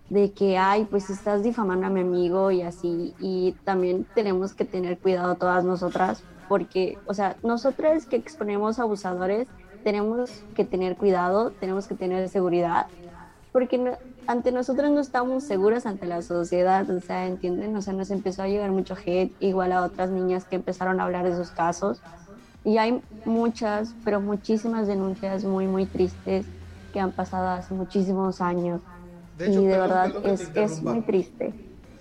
[0.09, 4.65] de que, ay, pues estás difamando a mi amigo y así, y también tenemos que
[4.65, 9.49] tener cuidado todas nosotras, porque, o sea, nosotras que exponemos abusadores,
[9.83, 12.87] tenemos que tener cuidado, tenemos que tener seguridad,
[13.53, 17.77] porque ante nosotros no estamos seguras ante la sociedad, o sea, ¿entienden?
[17.77, 21.05] O sea, nos empezó a llegar mucho hate, igual a otras niñas que empezaron a
[21.05, 22.05] hablar de sus casos.
[22.65, 26.53] Y hay muchas, pero muchísimas denuncias muy, muy tristes
[26.93, 28.83] que han pasado hace muchísimos años.
[29.39, 31.53] Y de verdad es, es, muy triste.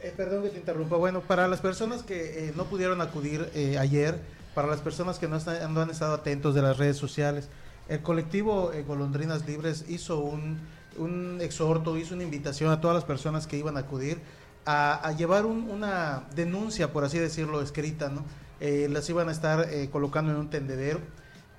[0.03, 0.97] Eh, perdón que te interrumpa.
[0.97, 4.19] Bueno, para las personas que eh, no pudieron acudir eh, ayer,
[4.53, 7.47] para las personas que no, están, no han estado atentos de las redes sociales,
[7.87, 10.59] el colectivo Golondrinas Libres hizo un,
[10.97, 14.19] un, exhorto, hizo una invitación a todas las personas que iban a acudir
[14.65, 18.23] a, llevar una denuncia, por así decirlo, escrita, ¿no?
[18.61, 20.99] las iban a estar colocando en un tendedero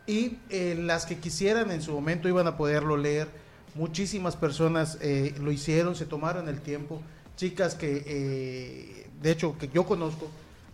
[0.07, 0.39] y
[0.77, 3.29] las que quisieran en su momento iban a poderlo leer.
[3.75, 4.99] Muchísimas personas
[5.39, 7.01] lo hicieron, se tomaron el tiempo
[7.37, 10.29] chicas que, eh, de hecho, que yo conozco,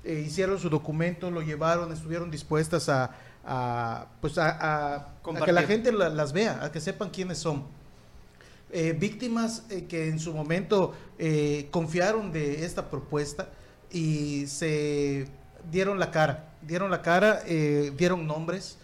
[0.04, 3.16] eh, hicieron su documento, lo llevaron, estuvieron dispuestas a,
[4.20, 5.08] pues a,
[5.44, 7.64] que la gente las vea, a que sepan quiénes son.
[8.72, 10.94] Eh, víctimas que en su momento
[11.70, 13.48] confiaron de esta propuesta
[13.90, 15.26] y se
[15.72, 17.42] dieron la cara, dieron la cara,
[17.96, 18.78] dieron nombres.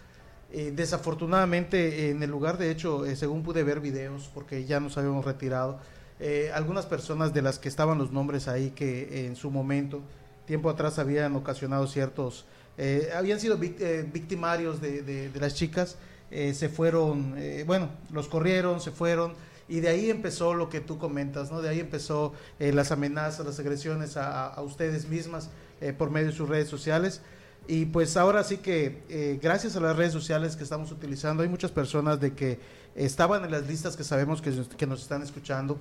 [0.51, 5.79] Desafortunadamente en el lugar, de hecho, según pude ver videos, porque ya nos habíamos retirado,
[6.19, 10.01] eh, algunas personas de las que estaban los nombres ahí que en su momento,
[10.45, 12.45] tiempo atrás, habían ocasionado ciertos,
[12.77, 15.97] eh, habían sido eh, victimarios de, las chicas,
[16.29, 19.33] se fueron, bueno, los corrieron, se fueron,
[19.69, 21.61] y de ahí empezó lo que tú comentas, ¿no?
[21.61, 25.49] De ahí empezó las amenazas, las agresiones a ustedes mismas
[25.97, 27.21] por medio de sus redes sociales.
[27.67, 31.71] Y pues ahora sí que gracias a las redes sociales que estamos utilizando, hay muchas
[31.71, 32.59] personas de que
[32.95, 35.77] estaban en las listas que sabemos que, que nos están escuchando,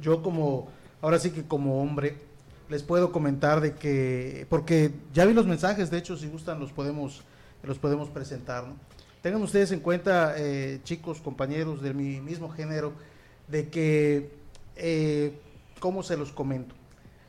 [0.00, 0.68] yo como,
[1.00, 2.16] ahora sí que como hombre,
[2.68, 6.72] les puedo comentar de que, porque ya vi los mensajes, de hecho, si gustan los
[6.72, 7.22] podemos,
[7.62, 8.64] los podemos presentar,
[9.22, 12.92] Tengan ustedes en cuenta, eh, chicos, compañeros de mi mismo género,
[13.48, 14.30] de que,
[14.76, 15.40] eh,
[15.80, 16.76] ¿cómo se los comento?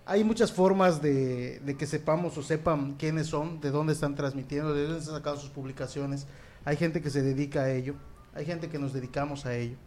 [0.09, 4.73] Hay muchas formas de, de, que sepamos o sepan quiénes son, de dónde están transmitiendo,
[4.73, 6.25] de dónde están sacando sus publicaciones.
[6.65, 7.95] Hay gente que se dedica a ello,
[8.33, 9.77] hay gente que nos dedicamos a ello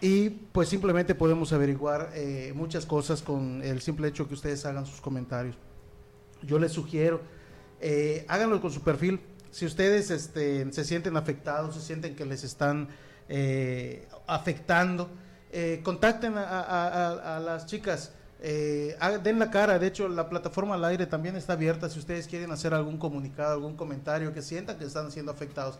[0.00, 4.86] y pues simplemente podemos averiguar eh, muchas cosas con el simple hecho que ustedes hagan
[4.86, 5.56] sus comentarios.
[6.42, 7.20] Yo les sugiero,
[7.80, 9.20] eh, háganlo con su perfil.
[9.50, 12.88] Si ustedes este, se sienten afectados, se sienten que les están
[13.28, 15.10] eh, afectando,
[15.82, 18.12] contacten a, las chicas.
[18.38, 22.52] Den la cara, de hecho la plataforma al aire también está abierta si ustedes quieren
[22.52, 25.78] hacer algún comunicado, algún comentario, que sientan que están siendo afectados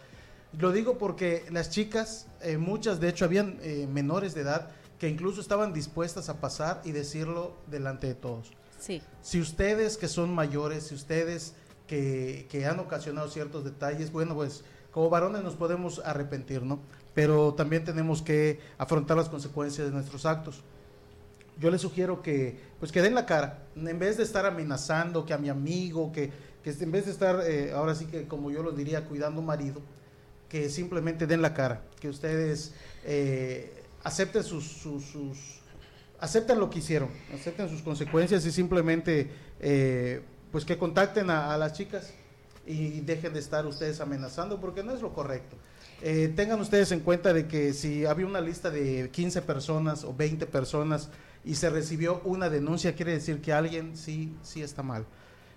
[0.57, 5.09] lo digo porque las chicas, eh, muchas de hecho habían eh, menores de edad que
[5.09, 8.51] incluso estaban dispuestas a pasar y decirlo delante de todos.
[8.81, 9.03] Sí.
[9.23, 11.55] Si ustedes que son mayores, si ustedes
[11.87, 16.81] que, que han ocasionado ciertos detalles, bueno, pues como varones nos podemos arrepentir, ¿no?
[17.15, 20.63] Pero también tenemos que afrontar las consecuencias de nuestros actos.
[21.59, 25.33] Yo les sugiero que, pues que den la cara, en vez de estar amenazando que
[25.33, 26.31] a mi amigo, que,
[26.63, 29.81] que en vez de estar, eh, ahora sí que como yo lo diría, cuidando marido,
[30.49, 32.73] que simplemente den la cara, que ustedes
[33.05, 35.61] eh, acepten sus, sus,
[36.19, 41.75] acepten lo que hicieron, acepten sus consecuencias y simplemente eh, pues que contacten a, las
[41.75, 42.13] chicas
[42.67, 45.57] y dejen de estar ustedes amenazando porque no es lo correcto.
[46.01, 50.15] Eh, tengan ustedes en cuenta de que si había una lista de 15 personas o
[50.15, 51.11] 20 personas
[51.45, 55.07] y se recibió una denuncia, quiere decir que alguien sí, sí está mal.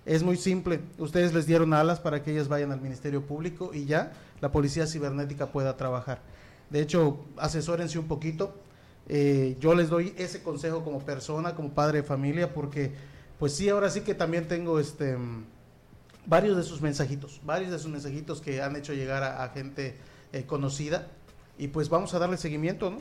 [0.04, 3.84] Es muy simple, ustedes les dieron alas para que ellas vayan al Ministerio Público y
[3.84, 6.20] ya la policía cibernética pueda trabajar.
[6.70, 8.54] De hecho, asesórense un poquito.
[9.08, 12.92] Eh, yo les doy ese consejo como persona, como padre de familia, porque
[13.38, 15.16] pues sí, ahora sí que también tengo este
[16.26, 19.96] varios de sus mensajitos, varios de sus mensajitos que han hecho llegar a, gente
[20.32, 21.08] eh, conocida
[21.58, 22.98] y pues vamos a darle seguimiento, ¿no?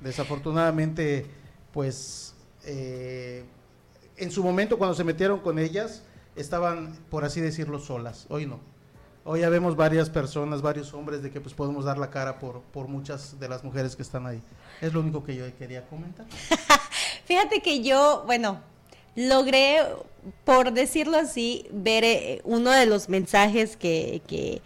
[0.00, 1.26] Desafortunadamente,
[1.74, 3.44] pues eh,
[4.16, 6.02] en su momento cuando se metieron con ellas,
[6.36, 8.26] estaban, por así decirlo, solas.
[8.30, 8.60] Hoy no.
[9.24, 12.60] Hoy ya vemos varias personas, varios hombres de que pues podemos dar la cara por,
[12.60, 14.40] por muchas de las mujeres que están ahí.
[14.80, 16.26] Es lo único que yo quería comentar.
[17.24, 18.60] Fíjate que yo, bueno,
[19.16, 19.78] logré,
[20.44, 24.62] por decirlo así, ver eh, uno de los mensajes que, que,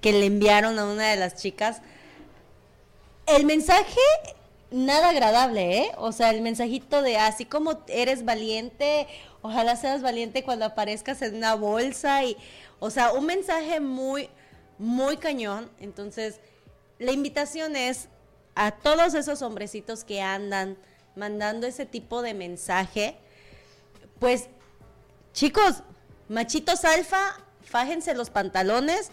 [0.00, 1.82] que le enviaron a una de las chicas.
[3.26, 3.98] El mensaje
[4.70, 5.92] nada agradable, ¿eh?
[5.98, 9.06] O sea, el mensajito de así como eres valiente
[9.46, 12.36] Ojalá seas valiente cuando aparezcas en una bolsa y,
[12.80, 14.28] o sea, un mensaje muy,
[14.76, 15.70] muy cañón.
[15.78, 16.40] Entonces,
[16.98, 18.08] la invitación es
[18.56, 20.76] a todos esos hombrecitos que andan
[21.14, 23.16] mandando ese tipo de mensaje,
[24.18, 24.48] pues,
[25.32, 25.84] chicos,
[26.28, 29.12] machitos alfa, fájense los pantalones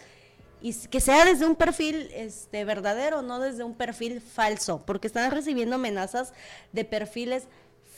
[0.63, 5.29] y que sea desde un perfil este verdadero, no desde un perfil falso, porque están
[5.29, 6.33] recibiendo amenazas
[6.71, 7.49] de perfiles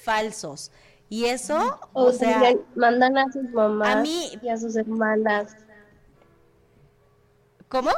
[0.04, 0.72] falsos.
[1.08, 2.42] Y eso, o, sea,
[2.76, 4.10] mandan a sus mamás
[4.42, 5.56] y a sus hermanas.
[7.70, 7.92] ¿Cómo?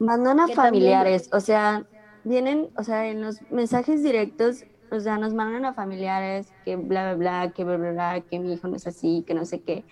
[0.00, 1.84] Mandan a familiares, o sea,
[2.24, 7.14] vienen, o sea, en los mensajes directos, o sea, nos mandan a familiares que bla,
[7.14, 9.60] bla, bla, que bla, bla, bla, que mi hijo no es así, que no sé
[9.60, 9.84] qué.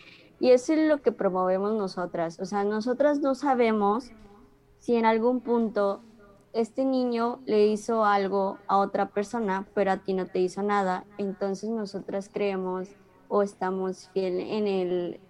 [0.45, 2.39] Y eso es lo que promovemos nosotras.
[2.39, 4.11] O sea, nosotras no sabemos
[4.79, 6.03] si en algún punto
[6.53, 11.07] este niño le hizo algo a otra persona, pero a ti no te hizo nada.
[11.17, 12.91] Entonces nosotras creemos
[13.29, 15.21] o estamos fiel en el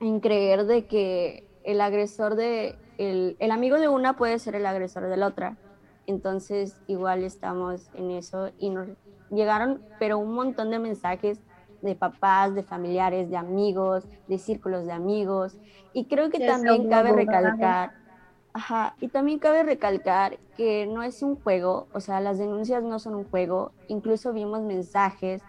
[0.00, 4.64] en creer de que el agresor de el, el amigo de una puede ser el
[4.64, 5.58] agresor de la otra.
[6.06, 8.88] Entonces igual estamos en eso y nos
[9.30, 11.42] llegaron pero un montón de mensajes
[11.84, 15.58] de papás, de familiares, de amigos, de círculos de amigos.
[15.92, 17.92] Y creo que también cabe recalcar,
[18.52, 22.98] ajá, y también cabe recalcar que no es un juego, o sea, las denuncias no
[22.98, 23.72] son un juego.
[23.88, 25.42] Incluso vimos mensajes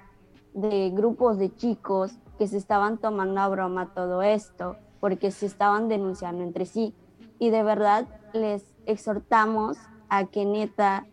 [0.54, 5.88] de grupos de chicos que se estaban tomando a broma todo esto, porque se estaban
[5.88, 6.94] denunciando entre sí.
[7.40, 9.78] Y de verdad les exhortamos
[10.10, 11.08] a que neta,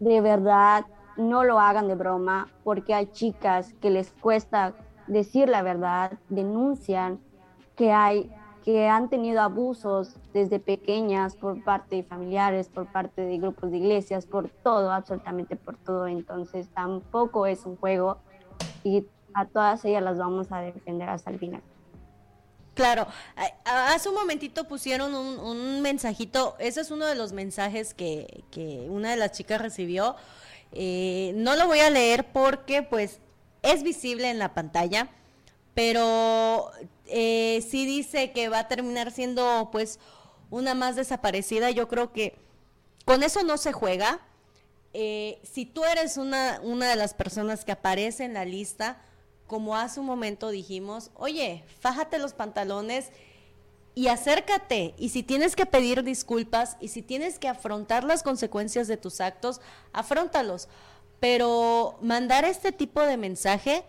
[0.00, 0.86] de verdad,
[1.16, 4.74] no lo hagan de broma, porque hay chicas que les cuesta
[5.06, 7.20] decir la verdad, denuncian
[7.76, 8.30] que hay
[8.64, 13.76] que han tenido abusos desde pequeñas por parte de familiares, por parte de grupos de
[13.76, 16.06] iglesias, por todo, absolutamente por todo.
[16.06, 18.20] Entonces tampoco es un juego
[18.82, 21.62] y a todas ellas las vamos a defender hasta el final.
[22.72, 23.06] Claro,
[23.64, 29.10] hace un momentito pusieron un, mensajito, ese es uno de los mensajes que, que una
[29.10, 30.16] de las chicas recibió
[30.74, 33.20] eh, no lo voy a leer porque pues
[33.62, 35.08] es visible en la pantalla,
[35.72, 36.70] pero
[37.06, 40.00] eh, sí dice que va a terminar siendo pues
[40.50, 41.70] una más desaparecida.
[41.70, 42.36] Yo creo que
[43.04, 44.20] con eso no se juega.
[44.92, 49.00] Eh, si tú eres una, una de las personas que aparece en la lista,
[49.46, 53.10] como hace un momento dijimos, oye, fájate los pantalones
[53.94, 54.94] y acércate.
[54.98, 59.20] Y si tienes que pedir disculpas y si tienes que afrontar las consecuencias de tus
[59.20, 59.60] actos,
[59.92, 60.68] afrontalos.
[61.20, 63.84] Pero mandar este tipo de mensaje,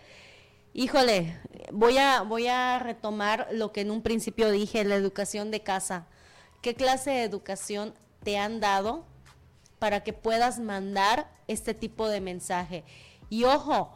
[0.74, 1.38] híjole,
[1.72, 6.08] voy a, voy a retomar lo que en un principio dije, la educación de casa.
[6.62, 7.93] ¿Qué clase de educación
[8.24, 9.06] te han dado
[9.80, 12.84] para que puedas mandar este tipo de mensaje?
[13.30, 13.91] Y ojo,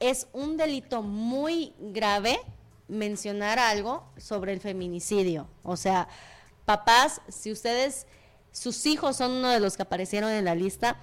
[0.00, 2.40] es un delito muy grave
[2.88, 5.46] mencionar algo sobre el feminicidio.
[5.62, 6.08] O sea,
[6.64, 8.06] papás, si ustedes,
[8.52, 10.96] sus hijos son uno de los que aparecieron en la lista,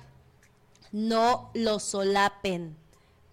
[0.92, 2.76] no los solapen,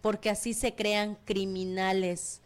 [0.01, 2.41] porque así se crean criminales.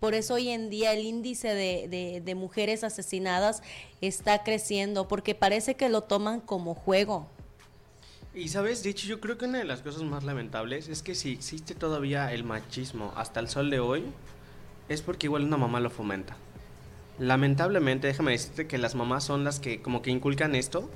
[0.00, 3.62] Por eso hoy en día el índice de, de, mujeres asesinadas
[4.00, 7.28] está creciendo, porque parece que lo toman como juego.
[8.34, 11.14] Y sabes, de hecho yo creo que una de las cosas más lamentables es que
[11.14, 14.04] si existe todavía el machismo hasta el sol de hoy,
[14.88, 16.36] es porque igual una mamá lo fomenta.
[17.18, 20.90] Lamentablemente, déjame decirte que las mamás son las que como que inculcan esto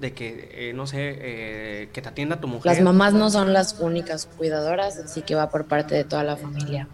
[0.00, 2.72] de que, eh, no sé, eh, que te atienda tu mujer.
[2.72, 6.36] Las mamás no son las únicas cuidadoras, así que va por parte de toda la
[6.36, 6.88] familia.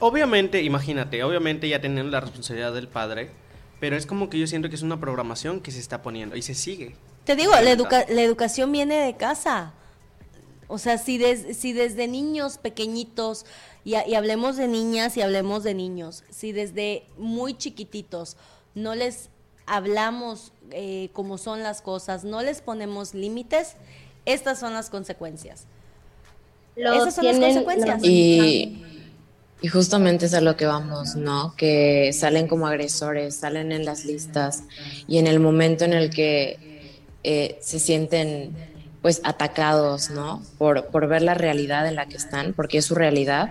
[0.00, 3.30] obviamente, imagínate, obviamente ya tienen la responsabilidad del padre,
[3.80, 6.42] pero es como que yo siento que es una programación que se está poniendo y
[6.42, 6.94] se sigue.
[7.24, 9.72] Te digo, la, la educación viene de casa.
[10.68, 11.20] O sea, si,
[11.54, 13.46] si desde niños pequeñitos
[13.84, 16.24] y, hablemos de niñas y hablemos de niños.
[16.30, 18.36] Si desde muy chiquititos
[18.74, 19.28] no les
[19.66, 23.76] hablamos eh, como son las cosas, no les ponemos límites,
[24.24, 25.66] estas son las consecuencias.
[26.76, 28.02] Esas son las consecuencias.
[28.02, 28.82] Y,
[29.60, 31.54] y, justamente es a lo que vamos, ¿no?
[31.56, 34.64] Que salen como agresores, salen en las listas
[35.06, 36.90] y en el momento en el que
[37.22, 38.73] eh, se sienten
[39.04, 40.42] pues atacados, ¿no?
[40.56, 43.50] Por, por ver la realidad en la que están, porque es su realidad,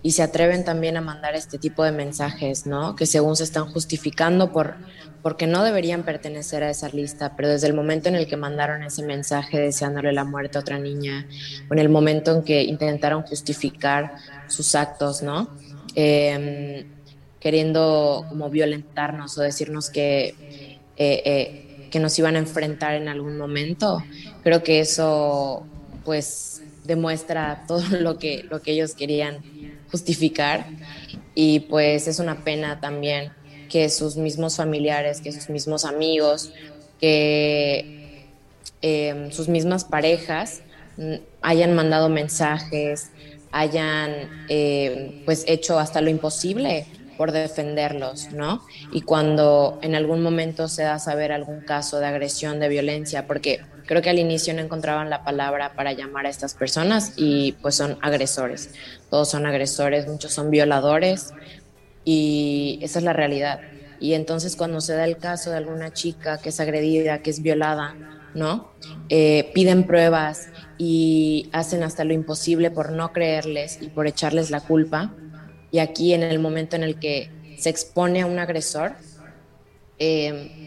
[0.00, 2.94] y se atreven también a mandar este tipo de mensajes, ¿no?
[2.94, 4.76] Que según se están justificando por
[5.22, 8.84] porque no deberían pertenecer a esa lista, pero desde el momento en el que mandaron
[8.84, 11.26] ese mensaje deseándole la muerte a otra niña,
[11.68, 14.14] o en el momento en que intentaron justificar
[14.46, 15.48] sus actos, ¿no?
[15.96, 16.86] Em,
[17.40, 20.28] queriendo como violentarnos o decirnos que
[20.96, 24.02] eh, eh, que nos iban a enfrentar en algún momento.
[24.46, 25.66] Creo que eso
[26.04, 29.42] pues demuestra todo lo que, lo que ellos querían
[29.90, 30.68] justificar
[31.34, 33.32] y pues es una pena también
[33.68, 36.52] que sus mismos familiares, que sus mismos amigos,
[37.00, 38.22] que
[38.82, 40.62] em, sus mismas parejas
[40.96, 43.10] mm, hayan mandado mensajes,
[43.50, 46.86] hayan em, pues hecho hasta lo imposible
[47.16, 48.62] por defenderlos, ¿no?
[48.92, 53.26] Y cuando en algún momento se da a saber algún caso de agresión, de violencia,
[53.26, 57.52] porque creo que al inicio no encontraban la palabra para llamar a estas personas y
[57.62, 58.70] pues son agresores.
[59.10, 61.32] Todos son agresores, muchos son violadores
[62.04, 63.60] y esa es la realidad.
[64.00, 67.42] Y entonces cuando se da el caso de alguna chica que es agredida, que es
[67.42, 67.94] violada,
[68.34, 68.70] ¿no?
[69.08, 74.60] Eh, piden pruebas y hacen hasta lo imposible por no creerles y por echarles la
[74.60, 75.14] culpa.
[75.70, 78.92] Y aquí en el momento en el que se expone a un agresor,
[79.98, 80.65] eh,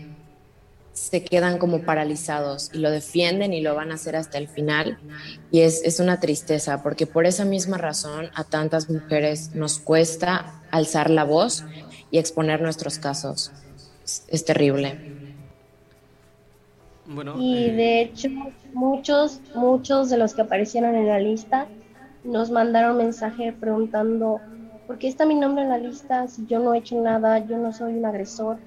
[1.00, 5.00] se quedan como paralizados y lo defienden y lo van a hacer hasta el final.
[5.50, 10.62] Y es, es, una tristeza, porque por esa misma razón a tantas mujeres nos cuesta
[10.72, 11.64] alzar la voz
[12.12, 13.52] y exponer nuestros casos.
[14.28, 15.00] Es, terrible.
[17.06, 18.30] Bueno, y eh, de hecho,
[18.74, 21.68] muchos, muchos de los que aparecieron en la lista
[22.26, 24.42] nos mandaron mensaje preguntando,
[24.86, 27.58] ¿por qué está mi nombre en la lista si yo no he hecho nada, yo
[27.58, 28.58] no soy un agresor?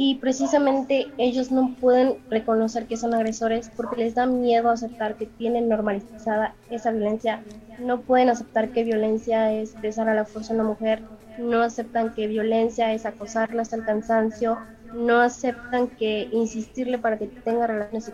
[0.00, 5.26] Y precisamente ellos no pueden reconocer que son agresores porque les da miedo aceptar que
[5.26, 7.42] tienen normalizada esa violencia,
[7.80, 11.02] no pueden aceptar que violencia es besar a la fuerza a una mujer,
[11.36, 14.56] no aceptan que violencia es acosarla hasta el cansancio,
[14.94, 18.04] no aceptan que insistirle para que tenga relaciones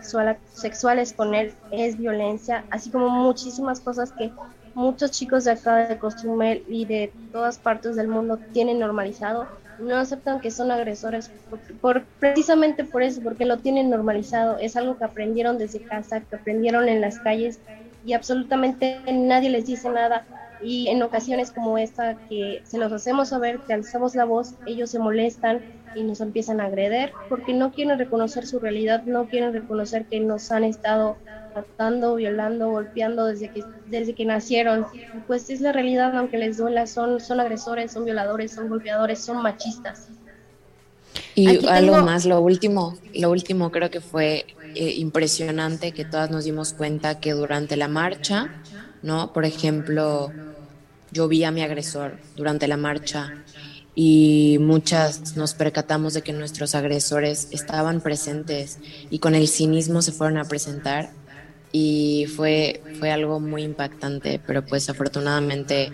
[0.55, 4.31] sexuales con él es violencia, así como muchísimas cosas que
[4.73, 9.45] muchos chicos de acá de Costumel y de todas partes del mundo tienen normalizado
[9.77, 11.33] no aceptan que son agresores
[11.81, 16.35] por, precisamente por eso, porque lo tienen normalizado, es algo que aprendieron desde casa, que
[16.35, 17.61] aprendieron en las calles
[18.03, 20.27] y absolutamente nadie les dice nada
[20.65, 24.89] y en ocasiones como esta que se los hacemos saber, que alzamos la voz, ellos
[24.89, 25.63] se molestan
[25.93, 30.19] y nos empiezan a agreder porque no quieren reconocer su realidad, no quieren reconocer que
[30.19, 31.17] nos han estado
[31.53, 34.87] tratando, violando, golpeando desde que, desde que nacieron.
[35.27, 39.41] Pues es la realidad, aunque les duela, son, son agresores, son violadores, son golpeadores, son
[39.41, 40.09] machistas.
[41.35, 46.43] Y algo más, lo último, lo último creo que fue eh, impresionante que todas nos
[46.43, 48.49] dimos cuenta que durante la marcha,
[49.01, 49.31] ¿no?
[49.31, 50.33] Por ejemplo,
[51.15, 53.35] yo vi a mi agresor durante la marcha
[53.95, 60.11] y muchas nos percatamos de que nuestros agresores estaban presentes y con el cinismo se
[60.11, 61.15] fueron a presentar
[61.71, 65.93] y fue, fue algo muy impactante, pero pues afortunadamente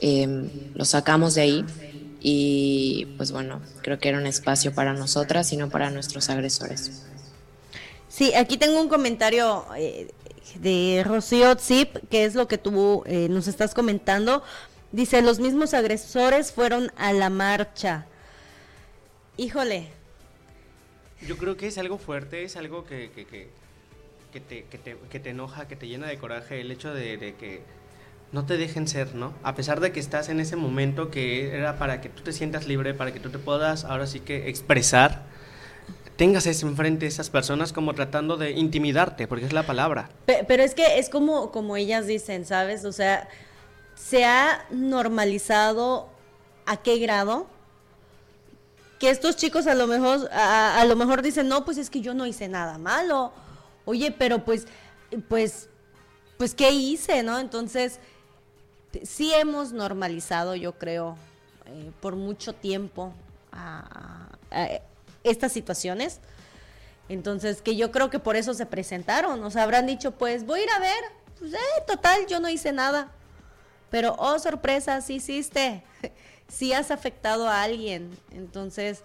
[0.00, 1.70] em, lo sacamos de ahí
[2.18, 6.94] y pues bueno, creo que era un espacio para nosotras y no para nuestros agresores.
[8.08, 10.08] Sí, aquí tengo un comentario eh,
[10.54, 14.42] de Rocío Zip, que es lo que tú eh, nos estás comentando.
[14.92, 18.06] Dice, los mismos agresores fueron a la marcha.
[19.36, 19.88] Híjole.
[21.26, 23.10] Yo creo que es algo fuerte, es algo que
[24.36, 27.34] que te, que te, que te enoja, que te llena de coraje el hecho de,
[27.38, 27.62] que
[28.32, 29.32] no te dejen ser, ¿no?
[29.42, 32.66] A pesar de que estás en ese momento que era para que tú te sientas
[32.66, 35.24] libre, para que tú te puedas ahora sí que expresar,
[36.16, 40.08] tengas enfrente esas personas como tratando de intimidarte, porque es la palabra.
[40.26, 42.84] Pero, es que es como, como ellas dicen, ¿sabes?
[42.84, 43.28] O sea,
[43.94, 46.08] se ha normalizado
[46.64, 47.46] a qué grado
[48.98, 52.00] que estos chicos a lo mejor a, a lo mejor dicen, "No, pues es que
[52.00, 53.32] yo no hice nada malo."
[53.86, 54.66] oye, pero pues,
[55.28, 55.70] pues,
[56.36, 57.38] pues, ¿qué hice, no?
[57.38, 57.98] Entonces,
[59.02, 61.16] sí hemos normalizado, yo creo,
[61.64, 63.14] eh, por mucho tiempo
[65.26, 66.20] estas situaciones.
[67.08, 69.42] Entonces, que yo creo que por eso se presentaron.
[69.44, 71.04] O sea, habrán dicho, pues voy a ir a ver.
[71.38, 73.12] Pues, eh, total, yo no hice nada.
[73.90, 75.82] Pero, oh, sorpresa, sí hiciste.
[76.48, 78.18] sí has afectado a alguien.
[78.32, 79.02] Entonces,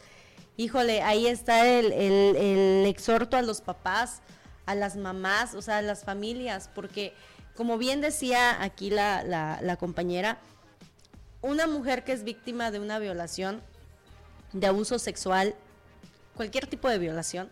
[0.58, 4.22] híjole, ahí está el, el exhorto a los papás
[4.66, 7.14] a las mamás, o sea, a las familias, porque
[7.56, 10.38] como bien decía aquí la, la, compañera,
[11.42, 13.62] una mujer que es víctima de una violación,
[14.54, 15.56] de abuso sexual,
[16.36, 17.50] cualquier tipo de violación,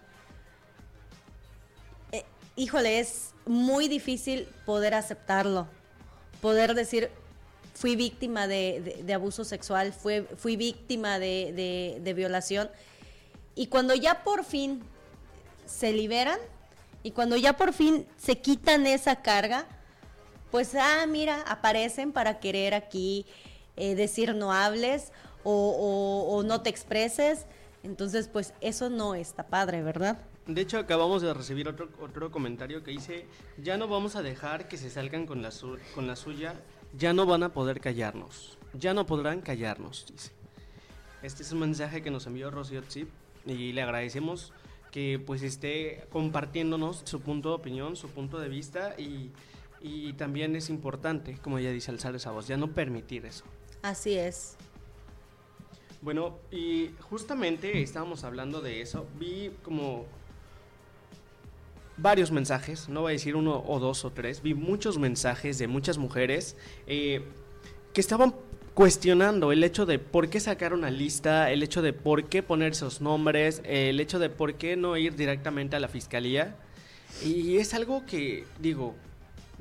[2.11, 2.25] eh,
[2.55, 5.67] híjole, es muy difícil poder aceptarlo,
[6.41, 7.09] poder decir,
[7.73, 12.69] fui víctima de, abuso sexual, fui, fui víctima de, violación,
[13.55, 14.82] y cuando ya por fin
[15.65, 16.39] se liberan,
[17.03, 19.65] y cuando ya por fin se quitan esa carga,
[20.51, 23.25] pues, ah, mira, aparecen para querer aquí
[23.77, 25.11] eh, decir no hables
[25.43, 27.45] o, no te expreses.
[27.84, 30.19] Entonces, pues eso no está padre, ¿verdad?
[30.47, 33.25] De hecho, acabamos de recibir otro, otro comentario que dice,
[33.57, 35.51] ya no vamos a dejar que se salgan con la,
[35.95, 36.55] con la suya,
[36.97, 40.32] ya no van a poder callarnos, ya no podrán callarnos, dice.
[41.21, 43.09] Este es un mensaje que nos envió Rocío Zip
[43.45, 44.53] y le agradecemos
[44.91, 49.32] que pues esté compartiéndonos su punto de opinión, su punto de vista y,
[49.82, 53.45] y también es importante, como ella dice, alzar esa voz, ya no permitir eso.
[53.82, 54.57] Así es.
[56.01, 59.05] Bueno, y justamente estábamos hablando de eso.
[59.19, 60.05] Vi como
[61.97, 65.67] varios mensajes, no voy a decir uno o dos o tres, vi muchos mensajes de
[65.67, 66.55] muchas mujeres
[66.87, 67.21] eh,
[67.93, 68.33] que estaban
[68.73, 72.71] cuestionando el hecho de por qué sacar una lista, el hecho de por qué poner
[72.71, 76.55] esos nombres, el hecho de por qué no ir directamente a la fiscalía.
[77.25, 78.95] Y es algo que, digo,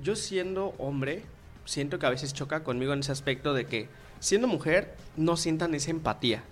[0.01, 1.25] yo siendo hombre,
[1.65, 3.89] siento que a veces choca conmigo en ese aspecto de que
[4.21, 6.43] siendo mujer no sientan esa empatía.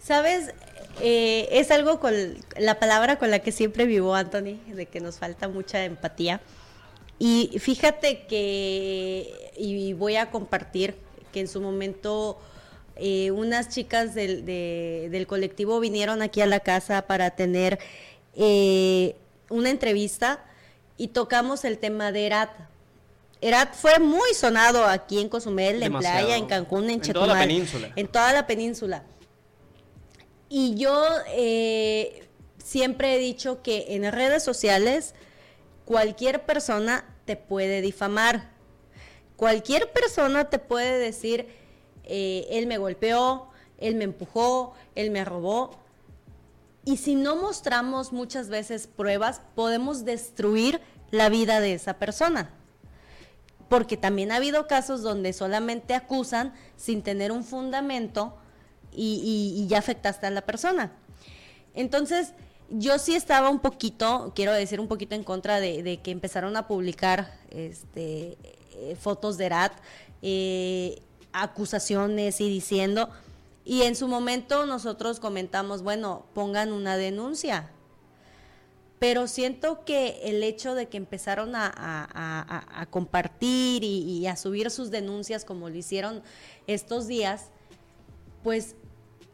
[0.00, 0.52] Sabes,
[1.00, 2.14] eh, es algo con
[2.58, 6.40] la palabra con la que siempre vivo Anthony, de que nos falta mucha empatía.
[7.18, 10.96] Y fíjate que, y voy a compartir
[11.32, 12.38] que en su momento
[12.96, 17.78] eh, unas chicas del, del, colectivo vinieron aquí a la casa para tener
[18.34, 19.16] eh,
[19.48, 20.44] una entrevista
[20.96, 22.50] y tocamos el tema de Erat.
[23.40, 27.38] Erat fue muy sonado aquí en Cozumel, en Playa, en Cancún, en, en toda la
[27.38, 27.92] península.
[27.96, 29.04] En toda la península.
[30.48, 32.28] Y yo eh,
[32.62, 35.14] siempre he dicho que en redes sociales
[35.84, 38.50] cualquier persona te puede difamar.
[39.36, 41.48] Cualquier persona te puede decir,
[42.04, 45.78] eh, él me golpeó, él me empujó, él me robó.
[46.84, 50.80] Y si no mostramos muchas veces pruebas, podemos destruir
[51.10, 52.50] la vida de esa persona.
[53.70, 58.34] Porque también ha habido casos donde solamente acusan sin tener un fundamento
[58.92, 60.92] y, ya afectaste a la persona.
[61.72, 62.34] Entonces,
[62.68, 66.66] yo sí estaba un poquito, quiero decir un poquito en contra de, que empezaron a
[66.66, 68.36] publicar este,
[68.74, 69.72] eh, fotos de Erat,
[70.20, 71.00] eh,
[71.32, 73.08] acusaciones y diciendo,
[73.64, 77.70] y en su momento nosotros comentamos, bueno, pongan una denuncia.
[79.00, 85.46] Pero siento que el hecho de que empezaron a, compartir y, a subir sus denuncias
[85.46, 86.22] como lo hicieron
[86.66, 87.46] estos días,
[88.44, 88.76] pues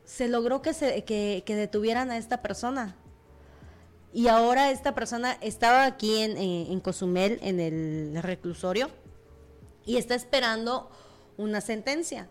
[0.04, 2.94] se logró que, se, que, detuvieran a esta persona.
[4.12, 8.88] Y ahora esta persona estaba aquí en, Cozumel, en el reclusorio,
[9.84, 10.88] y está esperando
[11.36, 12.28] una sentencia.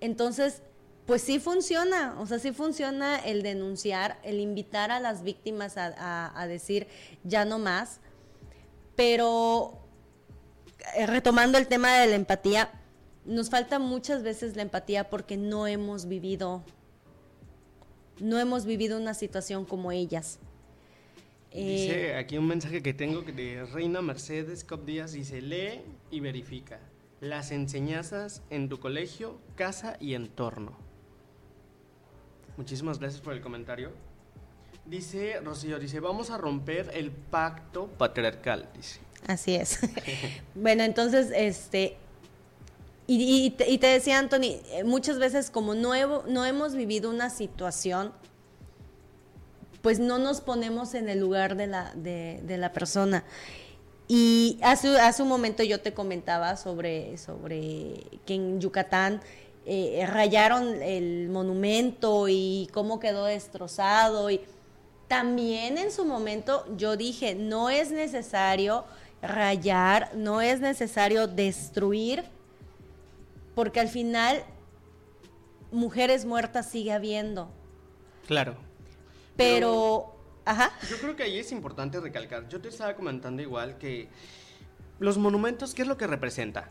[0.00, 0.62] Entonces,
[1.06, 6.32] pues sí funciona, o sea, sí funciona el denunciar, el invitar a las víctimas a,
[6.40, 6.86] a decir
[7.24, 8.00] ya no más,
[8.96, 9.78] pero
[10.96, 12.70] eh, retomando el tema de la empatía,
[13.24, 16.64] nos falta muchas veces la empatía porque no hemos vivido
[18.20, 20.38] no hemos vivido una situación como ellas.
[21.52, 25.80] Dice eh, aquí un mensaje que tengo de Reina Mercedes Cop Díaz, dice, lee
[26.10, 26.80] y verifica
[27.20, 30.85] las enseñanzas en tu colegio, casa y entorno.
[32.56, 33.92] Muchísimas gracias por el comentario.
[34.84, 39.00] Dice Rocío, dice, vamos a romper el pacto patriarcal, dice.
[39.26, 39.80] Así es.
[40.54, 41.96] bueno, entonces, este,
[43.08, 45.92] y, te, decía, Anthony, eh, muchas veces como no,
[46.26, 48.12] no hemos vivido una situación,
[49.80, 53.22] pues no nos ponemos en el lugar de la, de, la persona.
[54.08, 59.20] Y hace, hace un momento yo te comentaba sobre, sobre que en Yucatán
[59.66, 64.30] eh, rayaron el monumento y cómo quedó destrozado.
[64.30, 64.40] Y
[65.08, 68.84] también en su momento yo dije, no es necesario
[69.20, 72.24] rayar, no es necesario destruir
[73.56, 74.44] porque al final
[75.72, 77.50] mujeres muertas sigue habiendo.
[78.26, 78.56] Claro.
[79.36, 80.14] Pero,
[80.44, 80.72] ajá.
[80.88, 82.48] Yo creo que ahí es importante recalcar.
[82.48, 84.08] Yo te estaba comentando igual que
[84.98, 86.70] los monumentos, ¿qué es lo que representa?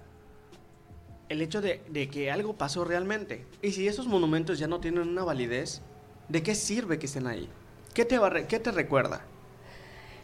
[1.30, 3.46] El hecho de, que algo pasó realmente.
[3.62, 5.82] Y si esos monumentos ya no tienen una validez,
[6.30, 7.50] ¿de qué sirve que estén ahí?
[7.94, 9.26] ¿Qué te, qué te recuerda?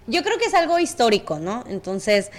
[0.08, 1.64] Yo creo que es algo histórico, ¿no?
[1.68, 2.32] Entonces,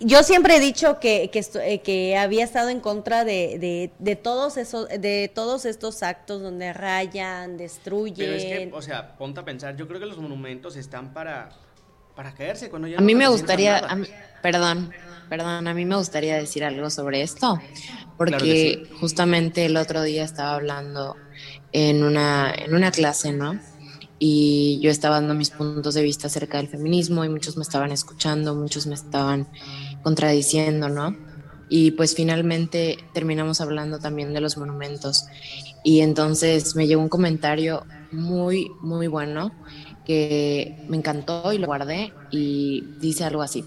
[0.00, 4.56] yo siempre he dicho que, que, eh, que había estado en contra de, de, todos
[4.56, 8.16] esos de todos estos actos donde rayan, destruyen.
[8.16, 11.50] Pero es que, o sea, ponte a pensar, yo creo que los monumentos están para
[12.16, 13.86] para caerse cuando ya A mí me gustaría,
[14.42, 14.90] perdón,
[15.28, 17.60] perdón, a mí me gustaría decir algo sobre esto,
[18.16, 21.16] porque justamente el otro día estaba hablando
[21.72, 23.60] en una en una clase, ¿no?
[24.18, 27.92] y yo estaba dando mis puntos de vista acerca del feminismo y muchos me estaban
[27.92, 29.46] escuchando, muchos me estaban
[30.02, 31.14] contradiciendo, ¿no?
[31.68, 35.26] Y pues finalmente terminamos hablando también de los monumentos.
[35.84, 39.52] Y entonces me llegó un comentario muy, muy bueno
[40.06, 43.64] que me encantó y lo guardé y dice algo así.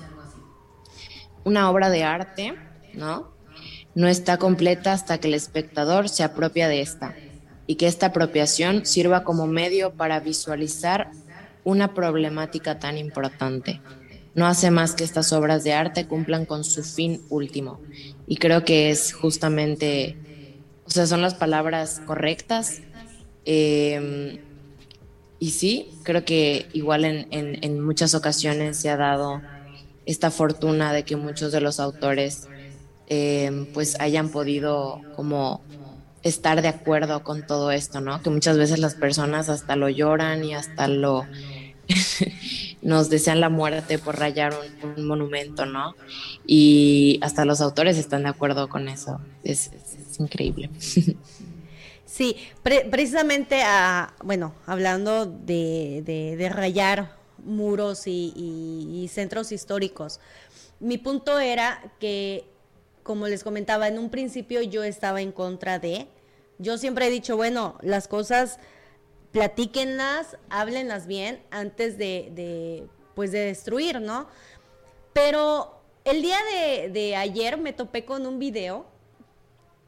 [1.43, 2.55] Una obra de arte,
[2.93, 3.31] ¿no?
[3.93, 7.15] No está completa hasta que el espectador se apropia de esta
[7.67, 11.11] y que esta apropiación sirva como medio para visualizar
[11.63, 13.81] una problemática tan importante.
[14.33, 17.81] No hace más que estas obras de arte cumplan con su fin último.
[18.27, 20.17] Y creo que es justamente,
[20.85, 22.81] o sea, son las palabras correctas.
[23.43, 24.39] Em,
[25.39, 29.41] y sí, creo que igual en, en, muchas ocasiones se ha dado
[30.05, 32.47] esta fortuna de que muchos de los autores
[33.07, 35.61] em, pues hayan podido como
[36.23, 38.21] estar de acuerdo con todo esto, ¿no?
[38.21, 41.25] Que muchas veces las personas hasta lo lloran y hasta lo
[42.81, 44.53] nos desean la muerte por rayar
[44.97, 45.95] un, monumento, ¿no?
[46.45, 49.19] Y hasta los autores están de acuerdo con eso.
[49.43, 49.71] Es,
[50.19, 50.69] increíble.
[52.09, 60.19] Sí, precisamente, a, bueno, hablando de, rayar muros y, centros históricos,
[60.79, 62.45] mi punto era que,
[63.03, 66.07] como les comentaba, en un principio yo estaba en contra de,
[66.57, 68.57] yo siempre he dicho, bueno, las cosas
[69.31, 74.27] platíquenlas, háblenlas bien antes de, pues de destruir, ¿no?
[75.13, 78.87] Pero el día de, de ayer me topé con un video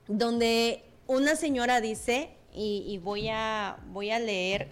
[0.07, 4.69] donde una señora dice, y, voy, a, voy a leer,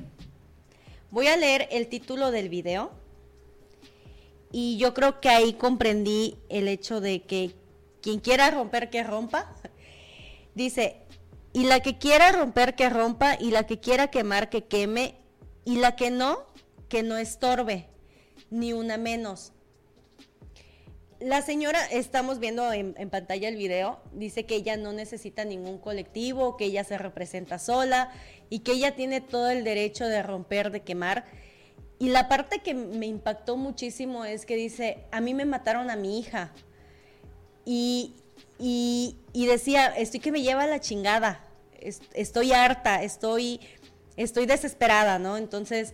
[1.11, 2.91] voy a leer el título del video,
[4.49, 7.55] y yo creo que ahí comprendí el hecho de que
[8.01, 9.53] quien quiera romper, que rompa.
[10.55, 11.01] Dice,
[11.51, 15.15] y la que quiera romper, que rompa, y la que quiera quemar, que queme,
[15.65, 16.45] y la que no,
[16.87, 17.87] que no estorbe,
[18.49, 19.51] ni una menos.
[21.19, 26.55] La señora, estamos viendo en, pantalla el video, dice que ella no necesita ningún colectivo,
[26.55, 28.13] que ella se representa sola
[28.49, 31.25] y que ella tiene todo el derecho de romper, de quemar.
[31.99, 35.97] Y la parte que me impactó muchísimo es que dice, a mí me mataron a
[35.97, 36.53] mi hija.
[37.65, 38.15] Y,
[38.57, 41.45] y, decía, estoy que me lleva la chingada,
[42.13, 43.59] estoy harta, estoy,
[44.15, 45.35] estoy desesperada, ¿no?
[45.35, 45.93] Entonces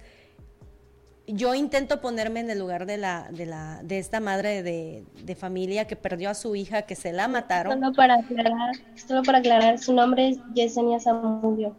[1.27, 5.85] yo intento ponerme en el lugar de la de la de esta madre de, familia
[5.85, 7.73] que perdió a su hija que se la mataron.
[7.73, 11.75] solo para aclarar solo para aclarar su nombre es Yesenia Zamudio.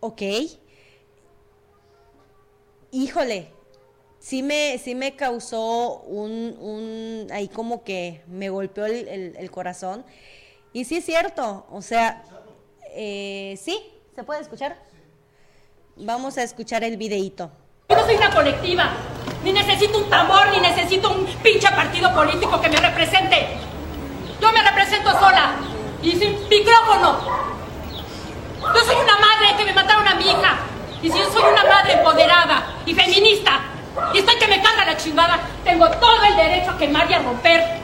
[0.00, 0.22] Ok.
[2.92, 3.48] híjole
[4.18, 10.04] sí me sí me causó un, un ahí como que me golpeó el, corazón.
[10.72, 12.24] Y sí es cierto o sea
[12.94, 13.78] eh, sí
[14.14, 14.76] se puede escuchar
[15.96, 17.50] vamos a escuchar el videíto
[17.92, 18.90] yo no soy una colectiva,
[19.44, 23.58] ni necesito un tambor, ni necesito un pinche partido político que me represente.
[24.40, 25.52] Yo me represento sola
[26.02, 27.18] y sin micrófono.
[28.60, 30.56] Yo soy una madre que me mataron a mi hija.
[31.02, 33.60] Y si yo soy una madre empoderada y feminista
[34.14, 37.18] y estoy que me carga la chingada, tengo todo el derecho a quemar y a
[37.18, 37.81] romper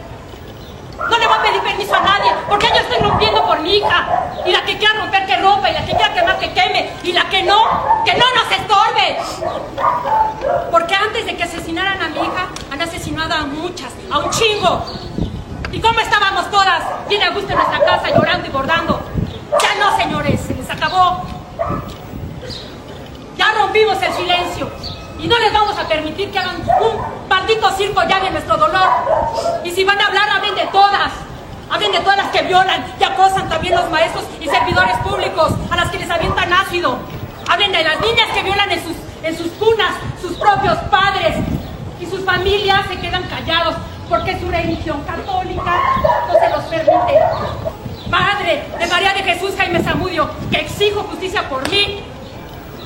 [0.98, 4.06] no le voy a pedir permiso a nadie, porque yo estoy rompiendo por mi hija.
[4.44, 5.70] Y la que quiera romper, que rompa.
[5.70, 6.90] Y la que quiera quemar, que queme.
[7.02, 9.18] Y la que no, que no nos estorbe.
[10.70, 14.84] Porque antes de que asesinaran a mi hija, han asesinado a muchas, a un chingo.
[15.70, 16.82] ¿Y cómo estábamos todas?
[17.08, 19.00] Bien a gusto en nuestra casa, llorando y bordando.
[19.60, 21.22] Ya no, señores, se les acabó.
[23.36, 24.70] Ya rompimos el silencio.
[25.18, 28.88] Y no les vamos a permitir que hagan un maldito circo ya de nuestro dolor.
[29.64, 31.12] Y si van a hablar, hablen de todas.
[31.70, 35.76] Hablen de todas las que violan y acosan también los maestros y servidores públicos, a
[35.76, 36.98] las que les avientan ácido.
[37.50, 41.36] Hablen de las niñas que violan en sus, en sus cunas, sus propios padres.
[42.00, 43.74] Y sus familias se quedan callados
[44.08, 45.82] porque su religión católica
[46.28, 47.18] no se los permite.
[48.10, 52.00] Padre de María de Jesús Jaime Zamudio, que exijo justicia por mí,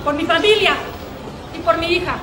[0.03, 0.75] por mi familia,
[1.63, 2.21] por mi hija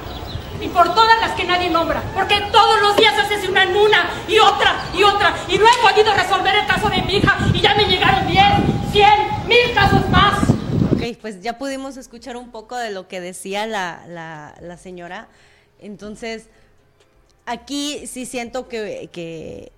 [0.62, 4.76] y por todas las que nadie nombra, porque todos los días asesinan una y otra
[4.94, 7.86] y otra y no he podido resolver el caso de mi hija y ya me
[7.86, 8.44] llegaron 10,
[8.92, 9.08] 100,
[9.48, 10.50] mil casos más.
[10.92, 15.30] Ok, pues ya pudimos escuchar un poco de lo que decía la, la, señora.
[15.80, 16.48] Entonces,
[17.46, 19.72] aquí sí siento que, que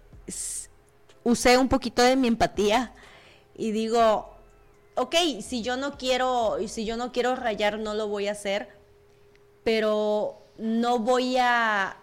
[1.24, 2.91] usé un poquito de mi empatía
[3.55, 4.34] y digo,
[4.95, 8.80] ok, si yo no quiero, si yo no quiero rayar, no lo voy a hacer
[9.64, 11.97] pero no voy a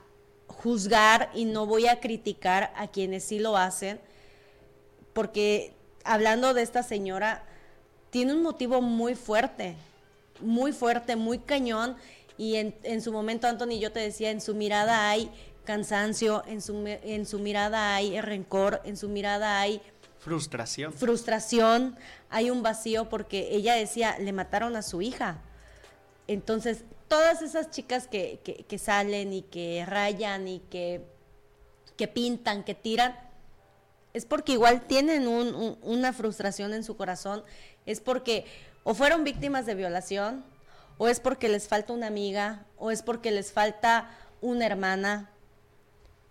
[0.46, 4.00] juzgar y no voy a criticar a quienes sí lo hacen,
[5.12, 7.44] porque hablando de esta señora,
[8.10, 9.76] tiene un motivo muy fuerte,
[10.40, 11.96] muy fuerte, muy cañón,
[12.36, 15.28] y en, su momento, Anthony, yo te decía, en su mirada hay
[15.64, 19.82] cansancio, en su, en su mirada hay rencor, en su mirada hay...
[20.20, 20.92] Frustración.
[20.92, 21.96] Frustración,
[22.30, 25.42] hay un vacío porque ella decía, le mataron a su hija.
[26.28, 31.04] Entonces, todas esas chicas que, que, salen y que rayan y que,
[31.96, 33.18] que, pintan, que tiran,
[34.12, 37.44] es porque igual tienen una frustración en su corazón,
[37.86, 38.44] es porque
[38.84, 40.44] o fueron víctimas de violación,
[40.96, 45.30] o es porque les falta una amiga, o es porque les falta una hermana.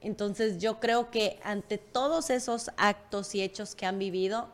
[0.01, 4.49] Entonces yo creo que ante todos esos actos y hechos que han vivido,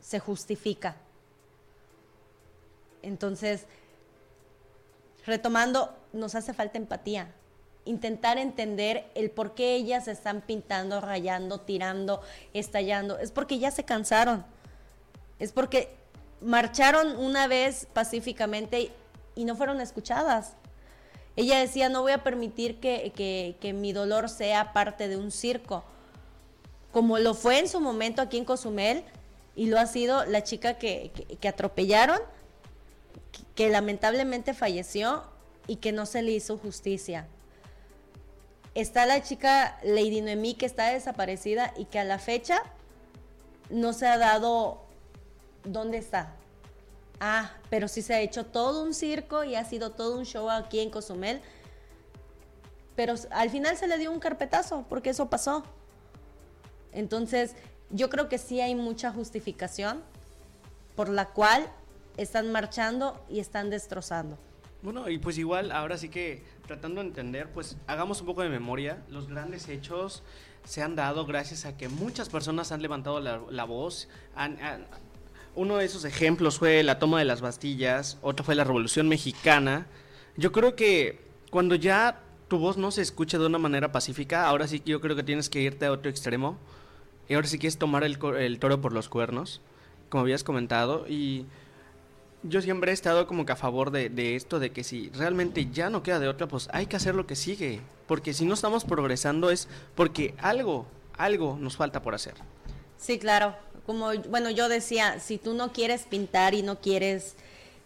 [0.00, 0.96] se justifica.
[3.02, 3.66] Entonces,
[5.26, 7.32] retomando, nos hace falta empatía.
[7.84, 12.20] Intentar entender el por qué ellas están pintando, rayando, tirando,
[12.52, 13.18] estallando.
[13.18, 14.44] Es porque ya se cansaron.
[15.38, 15.96] Es porque
[16.40, 18.90] marcharon una vez pacíficamente
[19.34, 20.54] y no fueron escuchadas.
[21.36, 25.84] Ella decía, no voy a permitir que, mi dolor sea parte de un circo,
[26.92, 29.04] como lo fue en su momento aquí en Cozumel
[29.54, 31.12] y lo ha sido la chica que,
[31.46, 32.18] atropellaron,
[33.54, 35.24] que, lamentablemente falleció
[35.66, 37.26] y que no se le hizo justicia.
[38.74, 42.62] Está la chica Lady Noemí que está desaparecida y que a la fecha
[43.70, 44.82] no se ha dado
[45.64, 46.34] dónde está.
[47.18, 50.50] Ah, pero sí se ha hecho todo un circo y ha sido todo un show
[50.50, 51.40] aquí en Cozumel.
[52.94, 55.64] Pero al final se le dio un carpetazo, porque eso pasó.
[56.92, 57.54] Entonces,
[57.90, 60.02] yo creo que sí hay mucha justificación
[60.94, 61.70] por la cual
[62.16, 64.38] están marchando y están destrozando.
[64.82, 68.48] Bueno, y pues igual, ahora sí que tratando de entender, pues hagamos un poco de
[68.48, 69.02] memoria.
[69.08, 70.22] Los grandes hechos
[70.64, 74.58] se han dado gracias a que muchas personas han levantado la, voz, han,
[75.54, 79.86] uno de esos ejemplos fue la toma de las Bastillas, otro fue la Revolución Mexicana.
[80.36, 84.68] Yo creo que cuando ya tu voz no se escucha de una manera pacífica, ahora
[84.68, 86.58] sí que yo creo que tienes que irte a otro extremo.
[87.28, 89.60] Y ahora sí quieres tomar el, el toro por los cuernos,
[90.10, 91.08] como habías comentado.
[91.08, 91.46] Y
[92.48, 95.68] yo siempre he estado como que a favor de, de, esto, de que si realmente
[95.72, 97.80] ya no queda de otra, pues hay que hacer lo que sigue.
[98.06, 100.86] Porque si no estamos progresando es porque algo,
[101.16, 102.34] algo nos falta por hacer.
[102.98, 103.54] Sí, claro
[103.86, 107.36] como, bueno, yo decía, si tú no quieres pintar y no quieres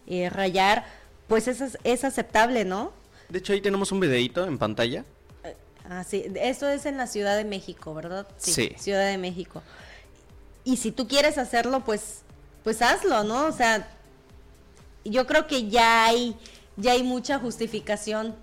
[0.07, 0.83] eh, rayar,
[1.27, 2.91] pues eso es, aceptable, ¿no?
[3.29, 5.05] De hecho, ahí tenemos un videito en pantalla.
[5.87, 8.27] Ah, sí, esto es en la Ciudad de México, ¿verdad?
[8.37, 9.61] Sí, Ciudad de México.
[10.63, 12.21] Y si tú quieres hacerlo, pues,
[12.63, 13.45] pues hazlo, ¿no?
[13.45, 13.87] O sea,
[15.03, 16.35] yo creo que ya hay,
[16.77, 18.35] ya hay mucha justificación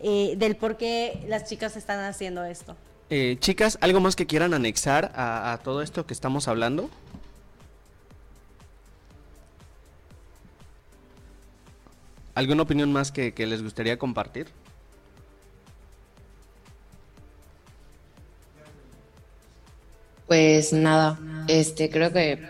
[0.00, 2.76] eh, del por qué las chicas están haciendo esto.
[3.10, 6.88] Eh, chicas, ¿algo más que quieran anexar a, todo esto que estamos hablando?
[12.34, 14.48] ¿Alguna opinión más que, les gustaría compartir?
[20.26, 22.42] Pues nada, este creo que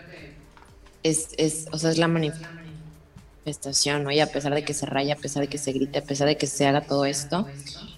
[1.03, 2.62] es, es, o sea, es la manifestación,
[4.03, 4.11] ¿no?
[4.11, 6.27] Y a pesar de que se raya, a pesar de que se grite, a pesar
[6.27, 7.47] de que se haga todo esto,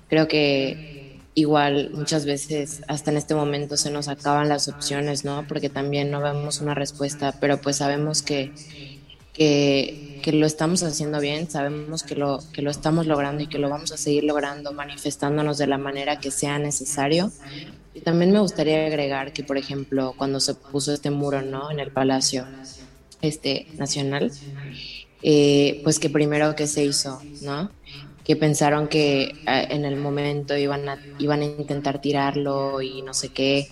[0.09, 5.45] creo que igual muchas veces hasta en este momento se nos acaban las opciones, ¿no?
[5.47, 8.53] Porque también no vemos una respuesta, pero pues sabemos que,
[9.33, 13.59] que, que, lo estamos haciendo bien, sabemos que lo, que lo estamos logrando y que
[13.59, 17.31] lo vamos a seguir logrando, manifestándonos de la manera que sea necesario.
[17.93, 21.69] Y también me gustaría agregar que, por ejemplo, cuando se puso este muro, ¿no?
[21.69, 22.45] En el Palacio
[23.21, 24.31] este, Nacional,
[25.27, 27.71] eh, pues que primero que se hizo, ¿no?
[28.23, 33.13] que pensaron que eh, en el momento iban a, iban a intentar tirarlo y no
[33.15, 33.67] sé qué,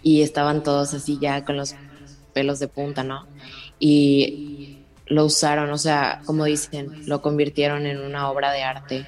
[0.00, 1.74] y estaban todos así ya con los
[2.32, 3.26] pelos de punta, ¿no?
[3.80, 9.06] Y lo usaron, o sea, como dicen, lo convirtieron en una obra de arte.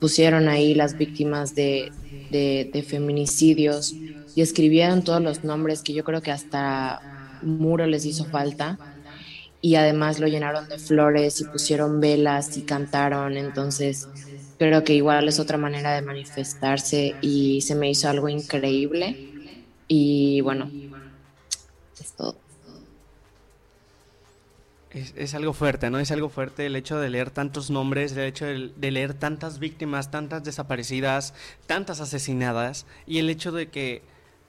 [0.00, 1.92] Pusieron ahí las víctimas de,
[2.30, 3.92] de, feminicidios
[4.34, 8.78] y escribieron todos los nombres que yo creo que hasta muro les hizo falta
[9.60, 14.08] y además lo llenaron de flores y pusieron velas y cantaron, entonces
[14.58, 19.16] creo que igual es otra manera de manifestarse y se me hizo algo increíble
[19.88, 20.70] y bueno,
[22.00, 22.36] es todo.
[24.92, 26.00] Es, algo fuerte, ¿no?
[26.00, 29.60] Es algo fuerte el hecho de leer tantos nombres, el hecho de, de, leer tantas
[29.60, 31.32] víctimas, tantas desaparecidas,
[31.68, 34.02] tantas asesinadas y el hecho de que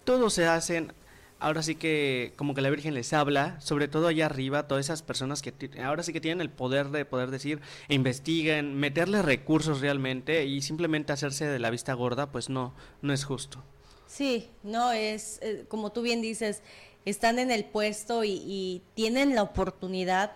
[0.04, 0.94] todos se hacen
[1.42, 5.02] ahora sí que como que la Virgen les habla, sobre todo allá arriba, todas esas
[5.02, 9.82] personas que ahora sí que tienen el poder de poder decir, e investiguen, meterle recursos
[9.82, 13.64] realmente y simplemente hacerse de la vista gorda, pues no, no es justo.
[14.08, 16.62] Sí, no es, eh, como tú bien dices,
[17.06, 20.32] están en el puesto y, y tienen la oportunidad,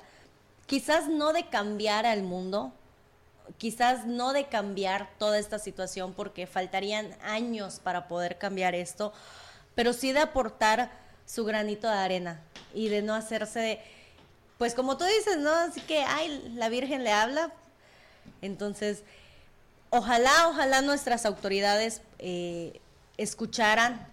[0.65, 2.73] quizás no de cambiar al mundo,
[3.59, 9.13] quizás no de cambiar toda esta situación porque faltarían años para poder cambiar esto,
[9.75, 10.91] pero sí de aportar
[11.25, 12.41] su granito de arena
[12.73, 13.79] y de no hacerse,
[14.57, 15.51] pues como tú dices, ¿no?
[15.51, 17.51] Así que, ay, la Virgen le habla.
[18.41, 19.03] Entonces,
[19.89, 22.79] ojalá, ojalá nuestras autoridades eh,
[23.17, 24.07] escucharan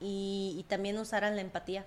[0.00, 1.86] y, también usaran la empatía.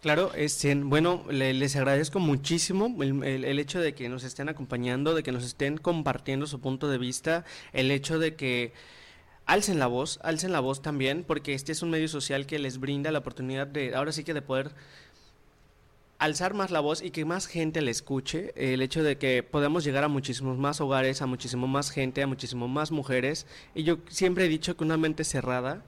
[0.00, 5.22] Claro, este, bueno, les agradezco muchísimo el, el, hecho de que nos estén acompañando, de
[5.22, 8.72] que nos estén compartiendo su punto de vista, el hecho de que
[9.46, 12.78] alcen la voz, alcen la voz también, porque este es un medio social que les
[12.78, 14.72] brinda la oportunidad de, ahora sí que de poder
[16.18, 19.82] alzar más la voz y que más gente le escuche, el hecho de que podamos
[19.82, 23.46] llegar a muchísimos más hogares, a muchísimo más gente, a muchísimo más mujeres.
[23.74, 25.82] Y yo siempre he dicho que una mente cerrada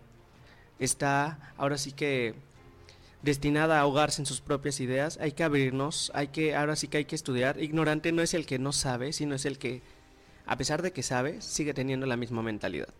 [0.81, 2.35] está ahora sí que
[3.23, 5.19] destinada a ahogarse en sus propias ideas.
[5.21, 7.63] Hay que abrirnos, hay que, ahora sí que hay que estudiar.
[7.63, 9.83] Ignorante no es el que no sabe, sino es el que,
[10.47, 12.93] a pesar de que sabe, sigue teniendo la misma mentalidad.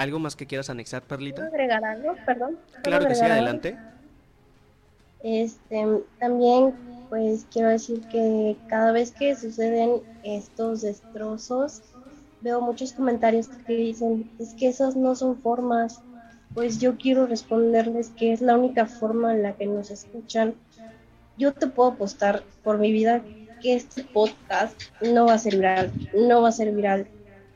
[0.00, 1.44] ¿Algo más que quieras anexar, Perlita?
[1.44, 2.14] agregar algo?
[2.24, 2.56] Perdón.
[2.82, 3.76] Claro que sí, adelante.
[5.22, 5.86] Este,
[6.18, 6.72] también
[7.10, 11.82] pues quiero decir que cada vez que suceden estos destrozos,
[12.40, 16.00] veo muchos comentarios que dicen, es que esas no son formas.
[16.54, 20.54] Pues yo quiero responderles que es la única forma en la que nos escuchan.
[21.36, 23.20] Yo te puedo apostar por mi vida
[23.60, 27.06] que este podcast no va a ser viral, no va a ser viral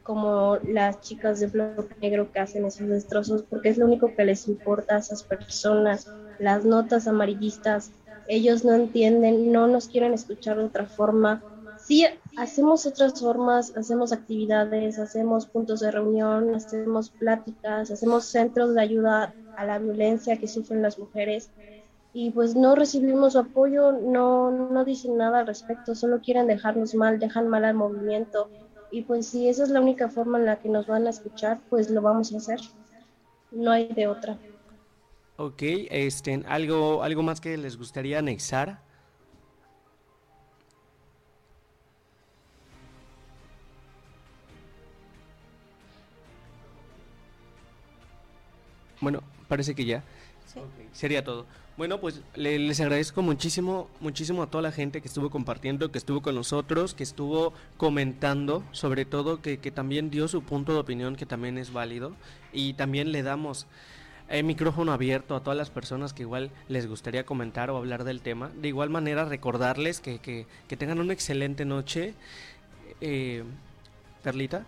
[0.05, 4.25] como las chicas de Bloque Negro que hacen esos destrozos, porque es lo único que
[4.25, 6.09] les importa a esas personas.
[6.39, 7.91] Las notas amarillistas,
[8.29, 11.43] ellos no entienden, no nos quieren escuchar de otra forma.
[11.79, 18.83] Sí, hacemos otras formas, hacemos actividades, hacemos puntos de reunión, hacemos pláticas, hacemos centros de
[18.83, 21.49] ayuda a la violencia que sufren las mujeres.
[22.13, 27.19] Y pues no recibimos apoyo, no, no dicen nada al respecto, solo quieren dejarnos mal,
[27.19, 28.51] dejan mal al movimiento
[28.95, 31.59] y pues si esa es la única forma en la que nos van a escuchar,
[31.69, 32.61] pues lo vamos a hacer,
[33.51, 34.39] no hay de otra.
[35.37, 38.84] Ok, este, ¿algo, ¿algo más que les gustaría anexar?
[49.05, 50.03] Bueno, parece que ya.
[50.93, 51.47] sería todo.
[51.77, 56.23] Bueno, pues les agradezco muchísimo, muchísimo a toda la gente que estuvo compartiendo, que estuvo
[56.23, 61.17] con nosotros, que estuvo comentando, sobre todo que, que también dio su punto de opinión,
[61.17, 62.15] que también es válido.
[62.53, 63.67] Y también le damos
[64.29, 68.23] el micrófono abierto a todas las personas que igual les gustaría comentar o hablar del
[68.23, 68.51] tema.
[68.57, 72.15] De igual manera, recordarles que, que, tengan una excelente noche.
[73.03, 73.45] Eh,
[74.23, 74.65] Perlita.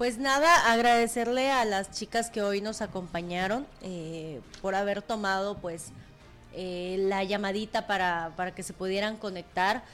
[0.00, 5.92] Pues nada, agradecerle a las chicas que hoy nos acompañaron eh, por haber tomado pues
[6.54, 9.84] eh, la llamadita para, para, que se pudieran conectar.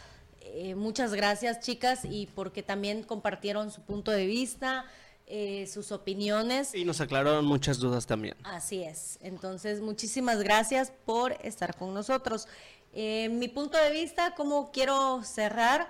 [0.76, 4.84] muchas gracias chicas y porque también compartieron su punto de vista,
[5.26, 6.72] eh, sus opiniones.
[6.72, 8.36] Y nos aclararon muchas dudas también.
[8.44, 9.18] Así es.
[9.22, 12.46] Entonces, muchísimas gracias por estar con nosotros.
[12.92, 15.88] Eh, mi punto de vista, ¿cómo quiero cerrar?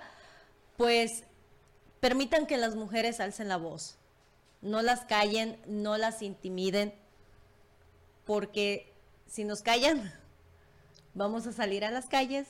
[0.75, 1.23] Pues
[1.99, 3.99] permitan que las mujeres alcen la voz.
[4.61, 6.93] No las callen, no las intimiden,
[8.25, 8.93] porque
[9.27, 10.13] si nos callan,
[11.13, 12.47] vamos a salir a las calles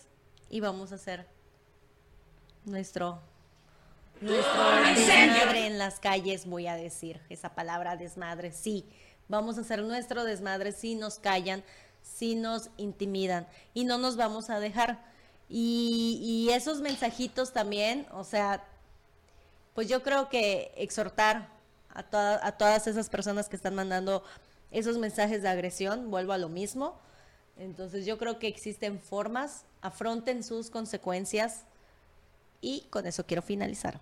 [0.49, 1.27] y vamos a hacer
[2.65, 3.21] nuestro
[4.21, 8.85] nuestro desmadre en las calles, voy a decir esa palabra desmadre, sí.
[9.27, 11.63] Vamos a hacer nuestro desmadre si nos callan,
[12.01, 15.03] si nos intimidan y no nos vamos a dejar.
[15.49, 18.63] Y, esos mensajitos también, o sea,
[19.75, 21.49] pues yo creo que exhortar
[21.97, 24.23] a, a todas esas personas que están mandando
[24.71, 26.97] esos mensajes de agresión, vuelvo a lo mismo.
[27.57, 31.65] Entonces yo creo que existen formas, afronten sus consecuencias,
[32.61, 33.99] y con eso quiero finalizar.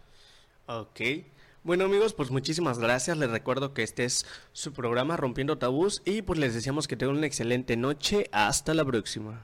[0.68, 1.02] Ok.
[1.64, 3.18] Bueno amigos, pues muchísimas gracias.
[3.18, 7.18] Les recuerdo que este es su programa Rompiendo Tabús y pues les deseamos que tengan
[7.18, 8.30] una excelente noche.
[8.32, 9.44] Hasta la próxima.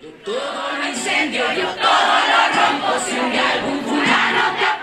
[0.00, 3.04] Yo todo lo incendio, yo todo lo rompo.
[3.04, 4.75] Si un día algún fulano te